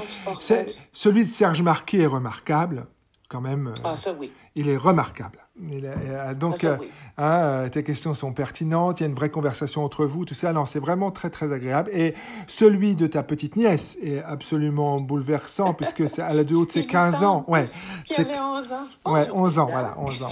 celui 0.94 1.26
de 1.26 1.30
Serge 1.30 1.60
Marquet 1.60 1.98
est 1.98 2.06
remarquable, 2.06 2.86
quand 3.28 3.42
même. 3.42 3.66
Euh, 3.66 3.74
ah, 3.84 3.98
ça 3.98 4.14
oui. 4.14 4.32
Il 4.54 4.66
est 4.66 4.78
remarquable. 4.78 5.43
Euh, 5.62 6.34
donc, 6.34 6.64
euh, 6.64 6.76
hein, 7.16 7.36
euh, 7.42 7.68
tes 7.68 7.84
questions 7.84 8.12
sont 8.12 8.32
pertinentes, 8.32 8.98
il 8.98 9.04
y 9.04 9.06
a 9.06 9.08
une 9.08 9.14
vraie 9.14 9.30
conversation 9.30 9.84
entre 9.84 10.04
vous, 10.04 10.24
tout 10.24 10.34
ça. 10.34 10.52
Non, 10.52 10.66
c'est 10.66 10.80
vraiment 10.80 11.12
très, 11.12 11.30
très 11.30 11.52
agréable. 11.52 11.90
Et 11.94 12.14
celui 12.48 12.96
de 12.96 13.06
ta 13.06 13.22
petite 13.22 13.54
nièce 13.54 13.96
est 14.02 14.20
absolument 14.22 15.00
bouleversant, 15.00 15.72
puisque 15.78 16.08
c'est 16.08 16.22
à 16.22 16.34
la 16.34 16.42
de 16.42 16.56
haut 16.56 16.66
de 16.66 16.72
ses 16.72 16.86
15 16.86 17.22
ans. 17.22 17.44
Ouais. 17.46 17.70
Qui 18.04 18.20
avait 18.20 18.38
11 18.38 18.72
ans. 18.72 19.12
Ouais, 19.12 19.28
11 19.32 19.58
ans, 19.60 19.68
voilà, 19.70 19.94
11 19.98 20.22
ans. 20.24 20.28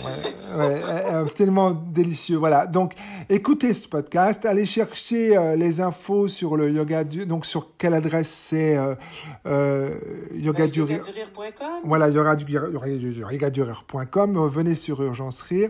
Ouais, 0.56 0.64
ouais, 0.64 1.30
tellement 1.36 1.70
délicieux. 1.70 2.36
Voilà. 2.36 2.66
Donc, 2.66 2.94
écoutez 3.28 3.74
ce 3.74 3.86
podcast, 3.86 4.44
allez 4.44 4.66
chercher 4.66 5.54
les 5.56 5.80
infos 5.80 6.26
sur 6.26 6.56
le 6.56 6.70
yoga 6.70 7.04
du, 7.04 7.26
donc 7.26 7.46
sur 7.46 7.76
quelle 7.76 7.94
adresse 7.94 8.28
c'est 8.28 8.76
euh, 9.46 9.90
yoga, 10.34 10.66
du 10.66 10.82
rire. 10.82 11.04
Voilà, 11.84 12.08
il 12.08 12.14
y 12.14 12.18
aura 12.18 12.34
du, 12.34 12.44
Venez 14.48 14.74
sur 14.74 15.11
Urgence 15.12 15.42
Rire. 15.42 15.68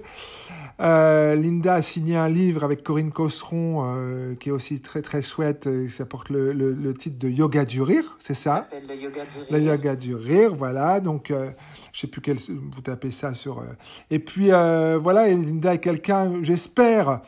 Euh, 0.80 1.34
Linda 1.34 1.74
a 1.74 1.82
signé 1.82 2.16
un 2.16 2.28
livre 2.28 2.62
avec 2.62 2.84
Corinne 2.84 3.10
Cosseron, 3.10 3.82
euh, 3.84 4.34
qui 4.36 4.50
est 4.50 4.52
aussi 4.52 4.80
très 4.80 5.02
très 5.02 5.20
chouette. 5.20 5.68
Ça 5.90 6.06
porte 6.06 6.30
le, 6.30 6.52
le, 6.52 6.94
titre 6.94 7.18
de 7.18 7.28
Yoga 7.28 7.64
du 7.64 7.82
Rire, 7.82 8.16
c'est 8.20 8.34
ça? 8.34 8.68
Le 8.88 8.94
Yoga 8.94 9.24
du 9.24 9.38
Rire. 9.38 9.46
Le 9.50 9.60
Yoga 9.60 9.96
du 9.96 10.14
Rire, 10.14 10.54
voilà. 10.54 11.00
Donc, 11.00 11.30
euh, 11.30 11.50
je 11.92 12.00
sais 12.00 12.06
plus 12.06 12.22
quel, 12.22 12.38
vous 12.38 12.80
tapez 12.80 13.10
ça 13.10 13.34
sur. 13.34 13.58
Euh. 13.58 13.64
Et 14.10 14.18
puis 14.18 14.50
euh, 14.50 14.98
voilà, 15.00 15.28
Linda 15.28 15.74
est 15.74 15.78
quelqu'un, 15.78 16.42
j'espère 16.42 17.20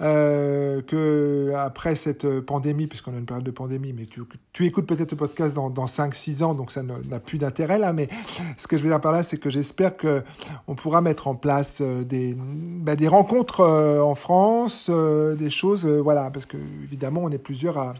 euh, 0.00 0.82
que 0.82 1.52
après 1.56 1.94
cette 1.94 2.40
pandémie, 2.40 2.88
puisqu'on 2.88 3.14
a 3.14 3.18
une 3.18 3.26
période 3.26 3.46
de 3.46 3.50
pandémie, 3.52 3.92
mais 3.92 4.06
tu, 4.52 4.66
écoutes 4.66 4.86
peut-être 4.86 5.12
le 5.12 5.16
podcast 5.16 5.54
dans, 5.54 5.70
dans 5.70 5.86
5-6 5.86 6.42
ans, 6.42 6.54
donc 6.54 6.72
ça 6.72 6.82
n'a 6.82 7.20
plus 7.20 7.38
d'intérêt 7.38 7.78
là. 7.78 7.92
Mais 7.92 8.08
ce 8.56 8.66
que 8.66 8.76
je 8.76 8.82
veux 8.82 8.88
dire 8.88 9.00
par 9.00 9.12
là, 9.12 9.22
c'est 9.22 9.38
que 9.38 9.50
j'espère 9.50 9.96
que 9.96 10.24
on 10.66 10.74
pourra 10.74 11.00
mettre 11.00 11.28
en 11.28 11.36
place 11.36 11.80
des, 11.80 12.36
bah, 12.36 12.96
des 12.96 13.08
rencontres 13.08 13.64
en 13.64 14.16
France, 14.16 14.90
des 14.90 15.50
choses, 15.50 15.86
voilà, 15.86 16.30
parce 16.30 16.46
que 16.46 16.56
évidemment, 16.82 17.22
on 17.22 17.30
est 17.30 17.38
plusieurs 17.38 17.78
à 17.78 17.94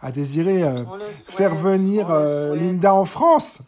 à 0.00 0.12
désirer 0.12 0.62
faire 1.28 1.54
venir 1.54 2.08
Linda 2.54 2.94
en 2.94 3.04
France. 3.04 3.62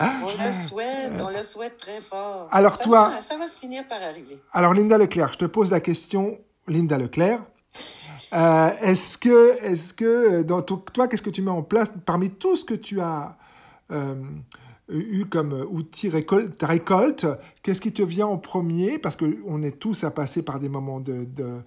On 0.00 0.04
le 0.04 0.68
souhaite, 0.68 1.12
on 1.20 1.28
le 1.28 1.44
souhaite 1.44 1.76
très 1.76 2.00
fort. 2.00 2.48
Alors 2.52 2.78
toi, 2.78 3.12
ça 3.20 3.36
va 3.36 3.48
se 3.48 3.58
finir 3.58 3.86
par 3.88 4.00
arriver. 4.02 4.38
Alors 4.52 4.72
Linda 4.74 4.96
Leclerc, 4.96 5.32
je 5.34 5.38
te 5.38 5.44
pose 5.44 5.70
la 5.70 5.80
question, 5.80 6.38
Linda 6.66 6.96
Leclerc. 6.96 7.40
Euh, 8.32 8.70
est-ce 8.80 9.18
que, 9.18 9.58
est-ce 9.64 9.92
que, 9.92 10.42
dans 10.42 10.62
toi, 10.62 11.08
qu'est-ce 11.08 11.22
que 11.22 11.30
tu 11.30 11.42
mets 11.42 11.50
en 11.50 11.62
place 11.62 11.90
parmi 12.06 12.30
tout 12.30 12.56
ce 12.56 12.64
que 12.64 12.74
tu 12.74 13.00
as 13.00 13.36
euh, 13.90 14.14
eu 14.92 15.26
comme 15.26 15.52
outil 15.70 16.08
récolte, 16.08 16.62
récolte. 16.62 17.26
Qu'est-ce 17.62 17.80
qui 17.80 17.92
te 17.92 18.02
vient 18.02 18.26
en 18.26 18.38
premier? 18.38 18.98
Parce 18.98 19.16
qu'on 19.16 19.62
est 19.62 19.78
tous 19.78 20.04
à 20.04 20.10
passer 20.10 20.42
par 20.42 20.58
des 20.58 20.68
moments 20.68 21.00
de, 21.00 21.24
de, 21.24 21.62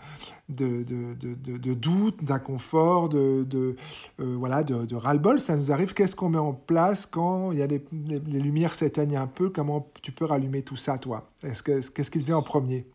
de, 0.49 0.83
de, 0.83 1.57
de 1.57 1.73
doute, 1.73 2.23
d'inconfort, 2.23 3.09
de, 3.09 3.43
de, 3.43 3.75
euh, 4.19 4.35
voilà, 4.37 4.63
de, 4.63 4.95
ras-le-bol. 4.95 5.39
Ça 5.39 5.55
nous 5.55 5.71
arrive. 5.71 5.93
Qu'est-ce 5.93 6.15
qu'on 6.15 6.29
met 6.29 6.37
en 6.37 6.53
place 6.53 7.05
quand 7.05 7.51
il 7.51 7.59
y 7.59 7.61
a 7.61 7.67
les, 7.67 7.83
les, 7.91 8.39
lumières 8.39 8.75
s'éteignent 8.75 9.17
un 9.17 9.27
peu? 9.27 9.49
Comment 9.49 9.89
tu 10.01 10.11
peux 10.11 10.25
rallumer 10.25 10.61
tout 10.61 10.77
ça, 10.77 10.97
toi? 10.97 11.29
Est-ce 11.43 11.63
que, 11.63 11.87
Qu'est-ce 11.89 12.11
qui 12.11 12.19
te 12.19 12.25
vient 12.25 12.37
en 12.37 12.43
premier? 12.43 12.85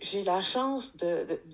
J'ai 0.00 0.24
la 0.24 0.40
chance 0.40 0.94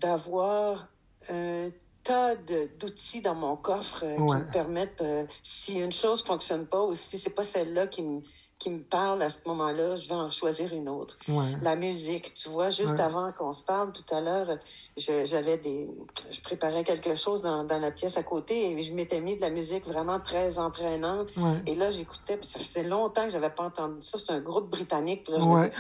d'avoir 0.01 0.89
un 1.29 1.71
tas 2.05 2.37
d'outils 2.37 3.23
dans 3.23 3.35
mon 3.35 3.57
coffre 3.57 4.05
euh, 4.05 4.17
qui 4.17 4.23
me 4.23 4.53
permettent, 4.53 5.03
euh, 5.03 5.27
si 5.43 5.81
une 5.81 5.93
chose 5.93 6.23
fonctionne 6.23 6.67
pas 6.67 6.85
ou 6.85 6.95
si 6.95 7.19
c'est 7.19 7.31
pas 7.31 7.45
celle-là 7.45 7.87
qui 7.87 8.03
me, 8.03 8.21
qui 8.65 8.71
me 8.71 8.81
parle 8.81 9.21
à 9.21 9.29
ce 9.29 9.37
moment-là, 9.45 9.97
je 9.97 10.09
vais 10.09 10.15
en 10.15 10.31
choisir 10.31 10.73
une 10.73 10.89
autre. 10.89 11.19
La 11.61 11.77
musique, 11.77 12.33
tu 12.33 12.49
vois, 12.49 12.71
juste 12.71 12.99
avant 12.99 13.31
qu'on 13.33 13.53
se 13.53 13.61
parle 13.61 13.93
tout 13.93 14.15
à 14.15 14.23
l'heure, 14.23 14.59
j'avais 14.97 15.59
des, 15.59 15.87
je 16.31 16.41
préparais 16.41 16.83
quelque 16.83 17.15
chose 17.15 17.43
dans, 17.43 17.63
dans, 17.63 17.79
la 17.79 17.91
pièce 17.91 18.17
à 18.17 18.23
côté 18.23 18.71
et 18.71 18.83
je 18.83 18.95
m'étais 18.95 19.21
mis 19.21 19.37
de 19.37 19.43
la 19.43 19.51
musique 19.51 19.85
vraiment 19.85 20.19
très 20.19 20.59
entraînante. 20.59 21.29
Et 21.67 21.75
là, 21.75 21.91
j'écoutais, 21.91 22.39
ça 22.43 22.59
faisait 22.59 22.85
longtemps 22.85 23.27
que 23.27 23.33
j'avais 23.33 23.51
pas 23.51 23.65
entendu 23.65 24.01
ça. 24.01 24.17
C'est 24.17 24.33
un 24.33 24.41
groupe 24.41 24.71
britannique. 24.71 25.29
Là, 25.29 25.37
je 25.41 25.45
me 25.45 25.55
ouais, 25.55 25.71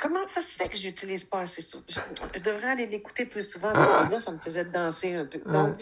comment 0.00 0.26
ça 0.26 0.40
se 0.40 0.56
fait 0.56 0.70
que 0.70 0.78
j'utilise 0.78 1.24
pas 1.24 1.40
assez 1.40 1.60
souvent? 1.60 1.84
Je, 1.88 2.40
devrais 2.40 2.68
aller 2.68 2.86
l'écouter 2.86 3.26
plus 3.26 3.42
souvent. 3.42 3.70
Là, 3.70 4.18
ça 4.18 4.32
me 4.32 4.38
faisait 4.38 4.64
danser 4.64 5.14
un 5.14 5.26
peu. 5.26 5.40
Donc, 5.40 5.76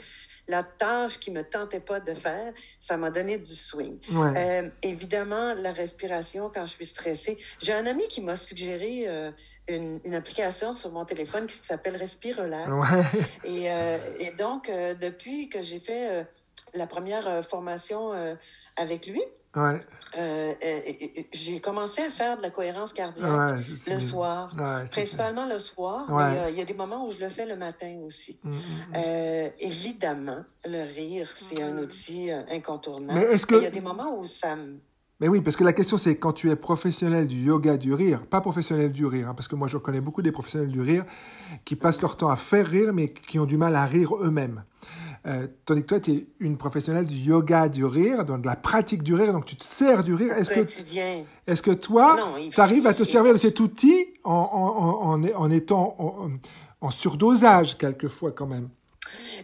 la 0.49 0.63
tâche 0.63 1.19
qui 1.19 1.31
me 1.31 1.43
tentait 1.43 1.81
pas 1.81 2.01
de 2.01 2.15
faire, 2.15 2.53
ça 2.79 2.97
m'a 2.97 3.11
donné 3.11 3.39
du 3.39 3.55
swing. 3.55 3.99
Euh, 4.13 4.69
évidemment, 4.83 5.55
la 5.55 5.73
respiration 5.73 6.51
quand 6.53 6.67
je 6.67 6.73
suis 6.73 6.87
stressée. 6.87 7.39
J'ai 7.61 7.73
un 7.73 7.87
ami 7.87 8.07
qui 8.09 8.21
m'a 8.21 8.37
suggéré 8.37 9.05
euh, 9.07 9.31
une, 9.69 10.01
une, 10.05 10.15
application 10.15 10.75
sur 10.75 10.91
mon 10.91 11.05
téléphone 11.05 11.47
qui 11.47 11.59
s'appelle 11.63 11.97
Respire 11.97 12.39
Relax. 12.39 12.69
Et, 13.45 13.71
euh, 13.71 13.99
et, 14.19 14.33
donc, 14.33 14.69
depuis 14.69 15.49
que 15.49 15.63
j'ai 15.63 15.79
fait 15.79 16.27
la 16.75 16.87
première 16.87 17.47
formation 17.49 18.13
avec 18.77 19.07
lui, 19.07 19.23
Ouais. 19.55 19.85
Euh, 20.19 20.53
j'ai 21.33 21.61
commencé 21.61 22.03
à 22.03 22.11
faire 22.11 22.37
de 22.37 22.43
la 22.43 22.51
cohérence 22.51 22.93
cardiaque 22.93 23.65
le 23.87 23.99
soir, 23.99 24.53
principalement 24.91 25.47
le 25.47 25.59
soir. 25.59 26.07
Mais 26.11 26.53
il 26.53 26.59
y 26.59 26.61
a 26.61 26.65
des 26.65 26.75
moments 26.75 27.07
où 27.07 27.11
je 27.11 27.19
le 27.19 27.29
fais 27.29 27.47
le 27.47 27.57
matin 27.57 27.99
aussi. 28.05 28.39
Mm, 28.43 28.51
mm, 28.51 28.55
mm. 28.55 28.93
Euh, 28.97 29.49
évidemment, 29.59 30.45
le 30.65 30.95
rire, 30.95 31.31
c'est 31.35 31.63
un 31.63 31.79
outil 31.79 32.31
euh, 32.31 32.43
incontournable. 32.51 33.19
Mais 33.19 33.35
est-ce 33.35 33.47
que... 33.47 33.55
Il 33.55 33.63
y 33.63 33.67
a 33.67 33.71
des 33.71 33.81
moments 33.81 34.19
où 34.19 34.27
ça 34.27 34.57
me... 34.57 34.79
Mais 35.21 35.29
oui, 35.29 35.41
parce 35.41 35.57
que 35.57 35.63
la 35.63 35.73
question 35.73 35.99
c'est 35.99 36.17
quand 36.17 36.33
tu 36.33 36.51
es 36.51 36.57
professionnel 36.57 37.29
du 37.29 37.45
yoga 37.45 37.77
du 37.77 37.95
rire, 37.95 38.27
pas 38.27 38.41
professionnel 38.41 38.91
du 38.91 39.07
rire, 39.07 39.29
hein, 39.29 39.35
parce 39.35 39.47
que 39.47 39.55
moi 39.55 39.69
je 39.69 39.77
connais 39.77 40.01
beaucoup 40.01 40.21
des 40.21 40.33
professionnels 40.33 40.73
du 40.73 40.81
rire 40.81 41.05
qui 41.65 41.77
passent 41.77 42.03
leur 42.03 42.17
temps 42.17 42.29
à 42.29 42.35
faire 42.35 42.67
rire 42.67 42.93
mais 42.93 43.13
qui 43.13 43.39
ont 43.39 43.47
du 43.47 43.57
mal 43.57 43.77
à 43.77 43.87
rire 43.87 44.17
eux-mêmes. 44.17 44.65
Euh, 45.25 45.47
tandis 45.65 45.83
que 45.83 45.87
toi, 45.87 46.01
tu 46.01 46.11
es 46.11 46.27
une 46.41 46.57
professionnelle 46.57 47.07
du 47.07 47.15
yoga 47.15 47.69
du 47.69 47.85
rire, 47.85 48.25
donc 48.25 48.43
de 48.43 48.47
la 48.47 48.57
pratique 48.57 49.03
du 49.05 49.15
rire, 49.15 49.33
donc 49.33 49.45
tu 49.45 49.55
te 49.55 49.65
sers 49.65 50.03
du 50.03 50.15
rire. 50.15 50.33
Est-ce 50.33 50.51
que, 50.51 50.67
est-ce 51.47 51.63
que 51.63 51.71
toi, 51.71 52.17
tu 52.51 52.61
arrives 52.61 52.87
à 52.87 52.95
te 52.95 53.05
servir 53.05 53.33
de 53.33 53.39
cet 53.39 53.61
outil 53.61 54.09
en, 54.25 54.33
en, 54.33 55.11
en, 55.13 55.25
en 55.25 55.51
étant 55.51 55.97
en, 56.81 56.91
surdosage 56.91 57.79
quelquefois 57.79 58.33
quand 58.33 58.47
même? 58.47 58.69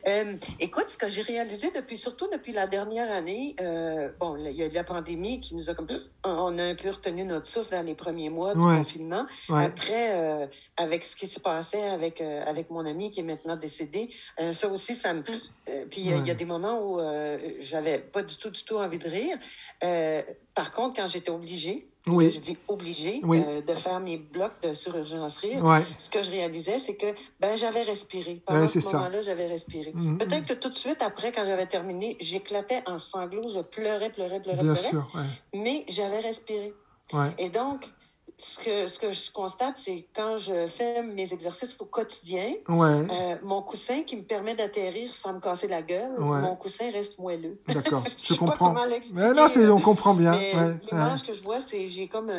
Euh, 0.06 0.34
écoute, 0.60 0.88
ce 0.88 0.96
que 0.96 1.08
j'ai 1.08 1.22
réalisé 1.22 1.70
depuis, 1.74 1.96
surtout 1.96 2.28
depuis 2.30 2.52
la 2.52 2.66
dernière 2.66 3.10
année, 3.12 3.56
euh, 3.60 4.10
bon, 4.18 4.36
il 4.36 4.52
y 4.52 4.62
a 4.62 4.66
eu 4.66 4.70
la 4.70 4.84
pandémie 4.84 5.40
qui 5.40 5.54
nous 5.54 5.70
a 5.70 5.74
comme, 5.74 5.88
on 6.24 6.58
a 6.58 6.62
un 6.62 6.74
peu 6.74 6.90
retenu 6.90 7.24
notre 7.24 7.46
souffle 7.46 7.70
dans 7.70 7.82
les 7.82 7.94
premiers 7.94 8.30
mois 8.30 8.54
du 8.54 8.60
confinement. 8.60 9.26
Après, 9.48 10.16
euh, 10.16 10.46
avec 10.76 11.04
ce 11.04 11.16
qui 11.16 11.26
se 11.26 11.40
passait 11.40 11.88
avec 11.88 12.20
avec 12.20 12.70
mon 12.70 12.86
ami 12.86 13.10
qui 13.10 13.20
est 13.20 13.24
maintenant 13.24 13.56
décédé, 13.56 14.10
ça 14.52 14.68
aussi, 14.68 14.94
ça 14.94 15.12
me. 15.12 15.22
puis 15.22 16.02
il 16.02 16.26
y 16.26 16.30
a 16.30 16.34
des 16.34 16.44
moments 16.44 16.80
où 16.80 17.00
j'avais 17.60 17.98
pas 17.98 18.22
du 18.22 18.36
tout, 18.36 18.50
du 18.50 18.62
tout 18.64 18.76
envie 18.76 18.98
de 18.98 19.08
rire. 19.08 19.38
Par 20.58 20.72
contre, 20.72 20.96
quand 20.96 21.06
j'étais 21.06 21.30
obligée, 21.30 21.86
oui. 22.08 22.32
je 22.32 22.40
dis 22.40 22.58
obligé 22.66 23.22
euh, 23.24 23.60
de 23.60 23.74
faire 23.74 24.00
mes 24.00 24.16
blocs 24.16 24.60
de 24.60 24.74
sururgence 24.74 25.36
rire. 25.36 25.62
Ce 26.00 26.10
que 26.10 26.20
je 26.20 26.30
réalisais, 26.30 26.80
c'est 26.80 26.96
que 26.96 27.06
ben 27.38 27.56
j'avais 27.56 27.84
respiré. 27.84 28.42
Pendant 28.44 28.66
ce 28.66 28.80
moment-là, 28.80 29.22
j'avais 29.22 29.46
respiré. 29.46 29.92
Mm-hmm. 29.92 30.18
Peut-être 30.18 30.46
que 30.46 30.54
tout 30.54 30.68
de 30.68 30.74
suite 30.74 31.00
après, 31.00 31.30
quand 31.30 31.44
j'avais 31.44 31.66
terminé, 31.66 32.16
j'éclatais 32.20 32.82
en 32.86 32.98
sanglots, 32.98 33.48
je 33.54 33.60
pleurais, 33.60 34.10
pleurais, 34.10 34.40
pleurais, 34.40 34.64
Bien 34.64 34.74
pleurais. 34.74 34.90
Sûr, 34.90 35.08
mais 35.54 35.84
j'avais 35.88 36.18
respiré. 36.18 36.74
Et 37.38 37.50
donc, 37.50 37.88
ce 38.38 38.58
que, 38.58 38.86
ce 38.86 38.98
que 38.98 39.10
je 39.10 39.30
constate, 39.32 39.74
c'est 39.76 40.06
quand 40.14 40.36
je 40.36 40.66
fais 40.68 41.02
mes 41.02 41.32
exercices 41.32 41.76
au 41.78 41.84
quotidien, 41.84 42.54
euh, 42.70 43.36
mon 43.42 43.62
coussin 43.62 44.02
qui 44.02 44.16
me 44.16 44.22
permet 44.22 44.54
d'atterrir 44.54 45.12
sans 45.12 45.34
me 45.34 45.40
casser 45.40 45.68
la 45.68 45.82
gueule, 45.82 46.12
mon 46.18 46.56
coussin 46.56 46.90
reste 46.92 47.18
moelleux. 47.18 47.58
D'accord, 47.68 48.04
je, 48.22 48.34
je 48.34 48.38
comprends. 48.38 48.74
mais 49.12 49.32
non, 49.34 49.46
on 49.74 49.80
comprend 49.80 50.14
bien. 50.14 50.38
L'image 50.90 51.22
que 51.22 51.34
je 51.34 51.42
vois, 51.42 51.60
c'est 51.60 51.88
j'ai 51.90 52.08
comme 52.08 52.32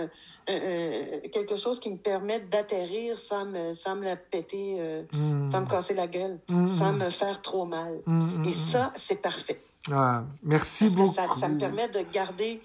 quelque 1.32 1.56
chose 1.56 1.80
qui 1.80 1.90
me 1.90 1.98
permet 1.98 2.40
d'atterrir 2.40 3.18
sans 3.20 3.46
me, 3.46 3.74
sans 3.74 3.96
me 3.96 4.06
la 4.06 4.16
péter, 4.16 4.78
euh, 4.80 5.04
hmm. 5.12 5.52
sans 5.52 5.62
me 5.62 5.68
casser 5.68 5.94
la 5.94 6.08
gueule, 6.08 6.40
hmm. 6.48 6.68
sans 6.68 6.94
me 6.94 7.10
faire 7.10 7.42
trop 7.42 7.66
mal. 7.66 8.02
Hmm, 8.06 8.44
Et 8.46 8.54
ça, 8.54 8.92
c'est 8.96 9.22
parfait. 9.22 9.62
Ah, 9.92 10.24
merci 10.44 10.90
beaucoup. 10.90 11.14
Ça, 11.14 11.28
ça, 11.40 11.48
me 11.48 11.58
permet 11.58 11.88
de 11.88 12.02
garder 12.12 12.62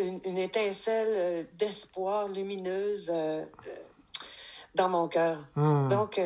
une, 0.00 0.38
étincelle 0.38 1.08
euh, 1.10 1.44
d'espoir 1.58 2.28
lumineuse 2.28 3.10
euh, 3.10 3.42
euh, 3.42 3.70
dans 4.74 4.88
mon 4.88 5.08
cœur. 5.08 5.38
Ah. 5.56 5.88
Donc, 5.90 6.20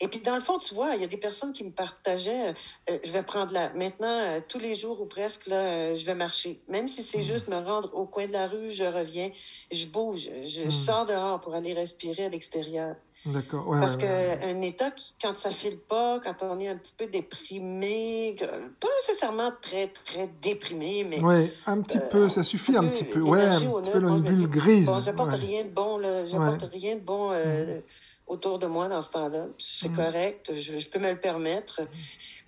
et 0.00 0.08
puis 0.08 0.20
dans 0.20 0.34
le 0.34 0.40
fond, 0.40 0.58
tu 0.58 0.74
vois, 0.74 0.94
il 0.94 1.02
y 1.02 1.04
a 1.04 1.08
des 1.08 1.18
personnes 1.18 1.52
qui 1.52 1.62
me 1.62 1.70
partageaient, 1.70 2.54
je 2.88 3.12
vais 3.12 3.22
prendre 3.22 3.52
là, 3.52 3.70
maintenant, 3.74 4.40
tous 4.48 4.58
les 4.58 4.76
jours 4.76 4.98
ou 5.02 5.04
presque, 5.04 5.46
là, 5.46 5.94
je 5.94 6.06
vais 6.06 6.14
marcher. 6.14 6.62
Même 6.68 6.88
si 6.88 7.02
c'est 7.02 7.18
hmm. 7.18 7.32
juste 7.32 7.48
me 7.48 7.56
rendre 7.56 7.94
au 7.94 8.06
coin 8.06 8.26
de 8.26 8.32
la 8.32 8.46
rue, 8.46 8.72
je 8.72 8.84
reviens, 8.84 9.30
je 9.70 9.84
bouge, 9.84 10.30
je 10.46 10.62
hmm. 10.62 10.70
sors 10.70 11.04
dehors 11.04 11.40
pour 11.42 11.54
aller 11.54 11.74
respirer 11.74 12.24
à 12.24 12.28
l'extérieur. 12.30 12.96
D'accord. 13.24 13.70
Parce 13.70 13.96
qu'un 13.96 14.60
état, 14.62 14.90
qui, 14.90 15.14
quand 15.22 15.36
ça 15.36 15.50
file 15.50 15.78
pas, 15.78 16.18
quand 16.20 16.42
on 16.42 16.58
est 16.58 16.68
un 16.68 16.76
petit 16.76 16.94
peu 16.96 17.06
déprimé, 17.06 18.34
pas 18.80 18.88
nécessairement 19.00 19.52
très, 19.60 19.88
très 19.88 20.28
déprimé, 20.42 21.06
mais. 21.08 21.20
Oui, 21.20 21.52
un 21.66 21.80
petit 21.82 21.98
euh, 21.98 22.08
peu, 22.10 22.28
ça 22.28 22.42
suffit 22.42 22.76
un, 22.76 22.84
petit 22.84 23.04
peu. 23.04 23.20
Ouais, 23.20 23.40
un 23.40 23.60
petit 23.60 23.90
peu 23.90 24.00
dans 24.00 24.16
une 24.16 24.22
bulle 24.22 24.48
grise. 24.48 24.86
Bon, 24.86 25.00
j'apporte 25.00 25.34
rien 25.34 25.62
de 25.62 25.68
bon, 25.68 25.98
là. 25.98 26.26
J'apporte 26.26 26.68
rien 26.72 26.96
de 26.96 27.00
bon 27.00 27.30
euh, 27.30 27.78
mm. 27.78 27.82
autour 28.26 28.58
de 28.58 28.66
moi 28.66 28.88
dans 28.88 29.02
ce 29.02 29.10
temps-là. 29.12 29.46
C'est 29.56 29.90
mm. 29.90 29.96
correct, 29.96 30.52
je, 30.54 30.78
je, 30.78 30.88
peux 30.88 30.98
me 30.98 31.12
le 31.12 31.20
permettre. 31.20 31.82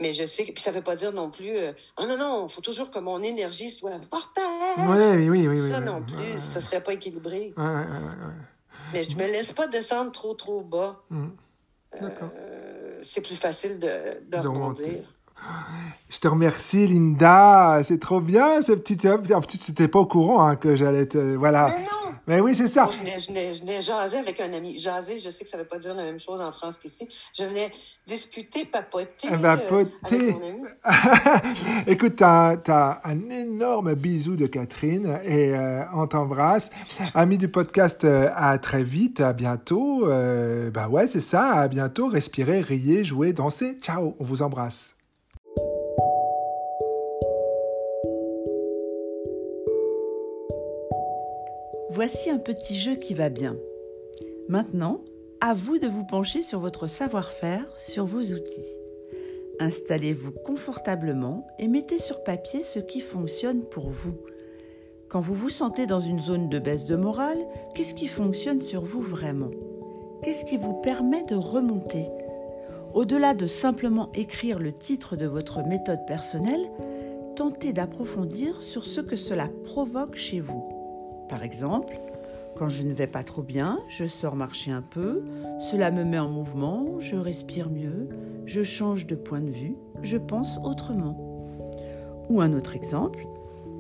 Mais 0.00 0.12
je 0.12 0.26
sais 0.26 0.44
que 0.44 0.50
puis 0.50 0.60
ça 0.60 0.72
veut 0.72 0.82
pas 0.82 0.96
dire 0.96 1.12
non 1.12 1.30
plus 1.30 1.56
euh, 1.56 1.70
oh 1.98 2.04
non 2.04 2.18
non, 2.18 2.46
il 2.48 2.52
faut 2.52 2.60
toujours 2.60 2.90
que 2.90 2.98
mon 2.98 3.22
énergie 3.22 3.70
soit 3.70 4.00
forte. 4.10 4.36
Oui, 4.76 5.28
oui, 5.28 5.28
oui, 5.28 5.46
oui. 5.46 5.70
Ça 5.70 5.78
non 5.78 6.02
plus, 6.02 6.40
ça 6.40 6.60
serait 6.60 6.82
pas 6.82 6.94
équilibré. 6.94 7.54
Ouais, 7.56 7.64
ouais, 7.64 7.78
ouais. 7.78 8.34
Mais 8.92 9.04
je 9.08 9.16
me 9.16 9.26
laisse 9.26 9.52
pas 9.52 9.66
descendre 9.66 10.12
trop, 10.12 10.34
trop 10.34 10.62
bas. 10.62 11.02
Euh, 12.00 13.00
c'est 13.02 13.20
plus 13.20 13.36
facile 13.36 13.78
de, 13.78 13.88
de 14.28 14.46
rebondir. 14.46 15.04
Je 16.08 16.18
te 16.18 16.28
remercie, 16.28 16.86
Linda. 16.86 17.80
C'est 17.82 17.98
trop 17.98 18.20
bien, 18.20 18.62
ce 18.62 18.72
petit. 18.72 18.98
En 19.08 19.40
plus, 19.40 19.58
c'était 19.58 19.88
pas 19.88 19.98
au 19.98 20.06
courant 20.06 20.46
hein, 20.46 20.56
que 20.56 20.76
j'allais 20.76 21.06
te. 21.06 21.18
Voilà. 21.18 21.68
Mais 21.68 21.84
non! 21.84 21.93
Mais 22.26 22.40
oui, 22.40 22.54
c'est 22.54 22.68
ça. 22.68 22.84
Moi, 22.84 22.92
je 22.94 22.98
venais, 23.00 23.18
je, 23.20 23.26
venais, 23.28 23.54
je 23.54 23.60
venais 23.60 23.82
jaser 23.82 24.16
avec 24.18 24.40
un 24.40 24.52
ami. 24.52 24.78
Jaser, 24.78 25.18
je 25.18 25.28
sais 25.30 25.44
que 25.44 25.50
ça 25.50 25.58
ne 25.58 25.62
veut 25.62 25.68
pas 25.68 25.78
dire 25.78 25.94
la 25.94 26.04
même 26.04 26.18
chose 26.20 26.40
en 26.40 26.52
France 26.52 26.78
qu'ici. 26.78 27.06
Je 27.38 27.44
venais 27.44 27.70
discuter, 28.06 28.64
papoter. 28.64 29.28
euh, 29.30 29.36
Papoter. 29.36 29.90
avec 30.30 30.38
mon 30.40 30.46
ami. 30.48 30.62
Écoute, 31.86 32.16
t'as 32.16 32.56
as 32.68 33.00
un 33.08 33.28
énorme 33.30 33.94
bisou 33.94 34.36
de 34.36 34.46
Catherine 34.46 35.18
et 35.24 35.54
euh, 35.54 35.82
on 35.94 36.06
t'embrasse. 36.06 36.70
Amis 37.14 37.36
du 37.38 37.48
podcast, 37.48 38.04
euh, 38.04 38.30
à 38.34 38.56
très 38.58 38.84
vite, 38.84 39.20
à 39.20 39.32
bientôt. 39.34 40.06
Bah 40.72 40.88
ouais, 40.88 41.06
c'est 41.06 41.20
ça, 41.20 41.52
à 41.52 41.68
bientôt. 41.68 42.08
Respirez, 42.08 42.60
riez, 42.62 43.04
jouez, 43.04 43.32
dansez. 43.34 43.76
Ciao, 43.82 44.16
on 44.18 44.24
vous 44.24 44.40
embrasse. 44.42 44.93
Voici 51.94 52.28
un 52.28 52.38
petit 52.38 52.76
jeu 52.76 52.96
qui 52.96 53.14
va 53.14 53.28
bien. 53.28 53.56
Maintenant, 54.48 55.04
à 55.40 55.54
vous 55.54 55.78
de 55.78 55.86
vous 55.86 56.04
pencher 56.04 56.42
sur 56.42 56.58
votre 56.58 56.88
savoir-faire, 56.88 57.72
sur 57.78 58.04
vos 58.04 58.20
outils. 58.20 58.80
Installez-vous 59.60 60.32
confortablement 60.32 61.46
et 61.60 61.68
mettez 61.68 62.00
sur 62.00 62.24
papier 62.24 62.64
ce 62.64 62.80
qui 62.80 62.98
fonctionne 62.98 63.62
pour 63.62 63.90
vous. 63.90 64.16
Quand 65.08 65.20
vous 65.20 65.36
vous 65.36 65.50
sentez 65.50 65.86
dans 65.86 66.00
une 66.00 66.18
zone 66.18 66.48
de 66.48 66.58
baisse 66.58 66.86
de 66.86 66.96
morale, 66.96 67.38
qu'est-ce 67.76 67.94
qui 67.94 68.08
fonctionne 68.08 68.60
sur 68.60 68.84
vous 68.84 69.00
vraiment? 69.00 69.52
Qu'est-ce 70.24 70.44
qui 70.44 70.56
vous 70.56 70.74
permet 70.74 71.22
de 71.22 71.36
remonter? 71.36 72.08
Au-delà 72.92 73.34
de 73.34 73.46
simplement 73.46 74.10
écrire 74.14 74.58
le 74.58 74.72
titre 74.72 75.14
de 75.14 75.26
votre 75.26 75.62
méthode 75.62 76.04
personnelle, 76.08 76.72
tentez 77.36 77.72
d'approfondir 77.72 78.62
sur 78.62 78.84
ce 78.84 79.00
que 79.00 79.14
cela 79.14 79.48
provoque 79.62 80.16
chez 80.16 80.40
vous. 80.40 80.73
Par 81.28 81.42
exemple, 81.42 81.98
quand 82.56 82.68
je 82.68 82.82
ne 82.82 82.92
vais 82.92 83.06
pas 83.06 83.24
trop 83.24 83.42
bien, 83.42 83.78
je 83.88 84.04
sors 84.04 84.36
marcher 84.36 84.70
un 84.70 84.82
peu, 84.82 85.24
cela 85.58 85.90
me 85.90 86.04
met 86.04 86.18
en 86.18 86.28
mouvement, 86.28 87.00
je 87.00 87.16
respire 87.16 87.68
mieux, 87.70 88.08
je 88.46 88.62
change 88.62 89.06
de 89.06 89.14
point 89.14 89.40
de 89.40 89.50
vue, 89.50 89.76
je 90.02 90.16
pense 90.16 90.58
autrement. 90.62 91.48
Ou 92.28 92.40
un 92.40 92.52
autre 92.52 92.76
exemple, 92.76 93.26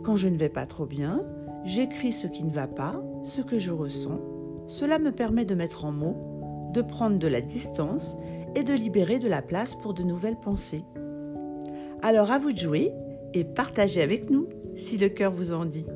quand 0.02 0.16
je 0.16 0.28
ne 0.28 0.36
vais 0.36 0.48
pas 0.48 0.66
trop 0.66 0.86
bien, 0.86 1.22
j'écris 1.64 2.12
ce 2.12 2.26
qui 2.26 2.44
ne 2.44 2.50
va 2.50 2.66
pas, 2.66 3.00
ce 3.24 3.40
que 3.40 3.58
je 3.58 3.70
ressens, 3.70 4.20
cela 4.66 4.98
me 4.98 5.12
permet 5.12 5.44
de 5.44 5.54
mettre 5.54 5.84
en 5.84 5.92
mots, 5.92 6.70
de 6.72 6.82
prendre 6.82 7.18
de 7.18 7.28
la 7.28 7.40
distance 7.40 8.16
et 8.54 8.64
de 8.64 8.72
libérer 8.72 9.18
de 9.18 9.28
la 9.28 9.42
place 9.42 9.74
pour 9.74 9.94
de 9.94 10.02
nouvelles 10.02 10.40
pensées. 10.40 10.84
Alors 12.02 12.30
à 12.30 12.38
vous 12.38 12.52
de 12.52 12.58
jouer 12.58 12.92
et 13.32 13.44
partagez 13.44 14.02
avec 14.02 14.30
nous 14.30 14.48
si 14.76 14.98
le 14.98 15.08
cœur 15.08 15.32
vous 15.32 15.52
en 15.52 15.64
dit. 15.64 15.86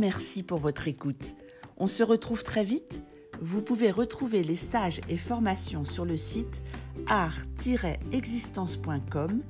Merci 0.00 0.42
pour 0.42 0.58
votre 0.58 0.88
écoute. 0.88 1.36
On 1.76 1.86
se 1.86 2.02
retrouve 2.02 2.42
très 2.42 2.64
vite. 2.64 3.04
Vous 3.40 3.62
pouvez 3.62 3.90
retrouver 3.90 4.42
les 4.42 4.56
stages 4.56 5.00
et 5.08 5.16
formations 5.16 5.84
sur 5.84 6.04
le 6.04 6.16
site 6.16 6.62
art-existence.com 7.06 9.42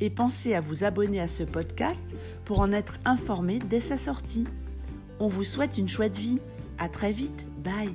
et 0.00 0.10
pensez 0.10 0.54
à 0.54 0.60
vous 0.60 0.84
abonner 0.84 1.20
à 1.20 1.28
ce 1.28 1.42
podcast 1.42 2.16
pour 2.44 2.60
en 2.60 2.72
être 2.72 2.98
informé 3.04 3.58
dès 3.58 3.80
sa 3.80 3.98
sortie. 3.98 4.46
On 5.20 5.28
vous 5.28 5.44
souhaite 5.44 5.78
une 5.78 5.88
chouette 5.88 6.16
vie. 6.16 6.40
À 6.78 6.88
très 6.88 7.12
vite. 7.12 7.46
Bye. 7.62 7.94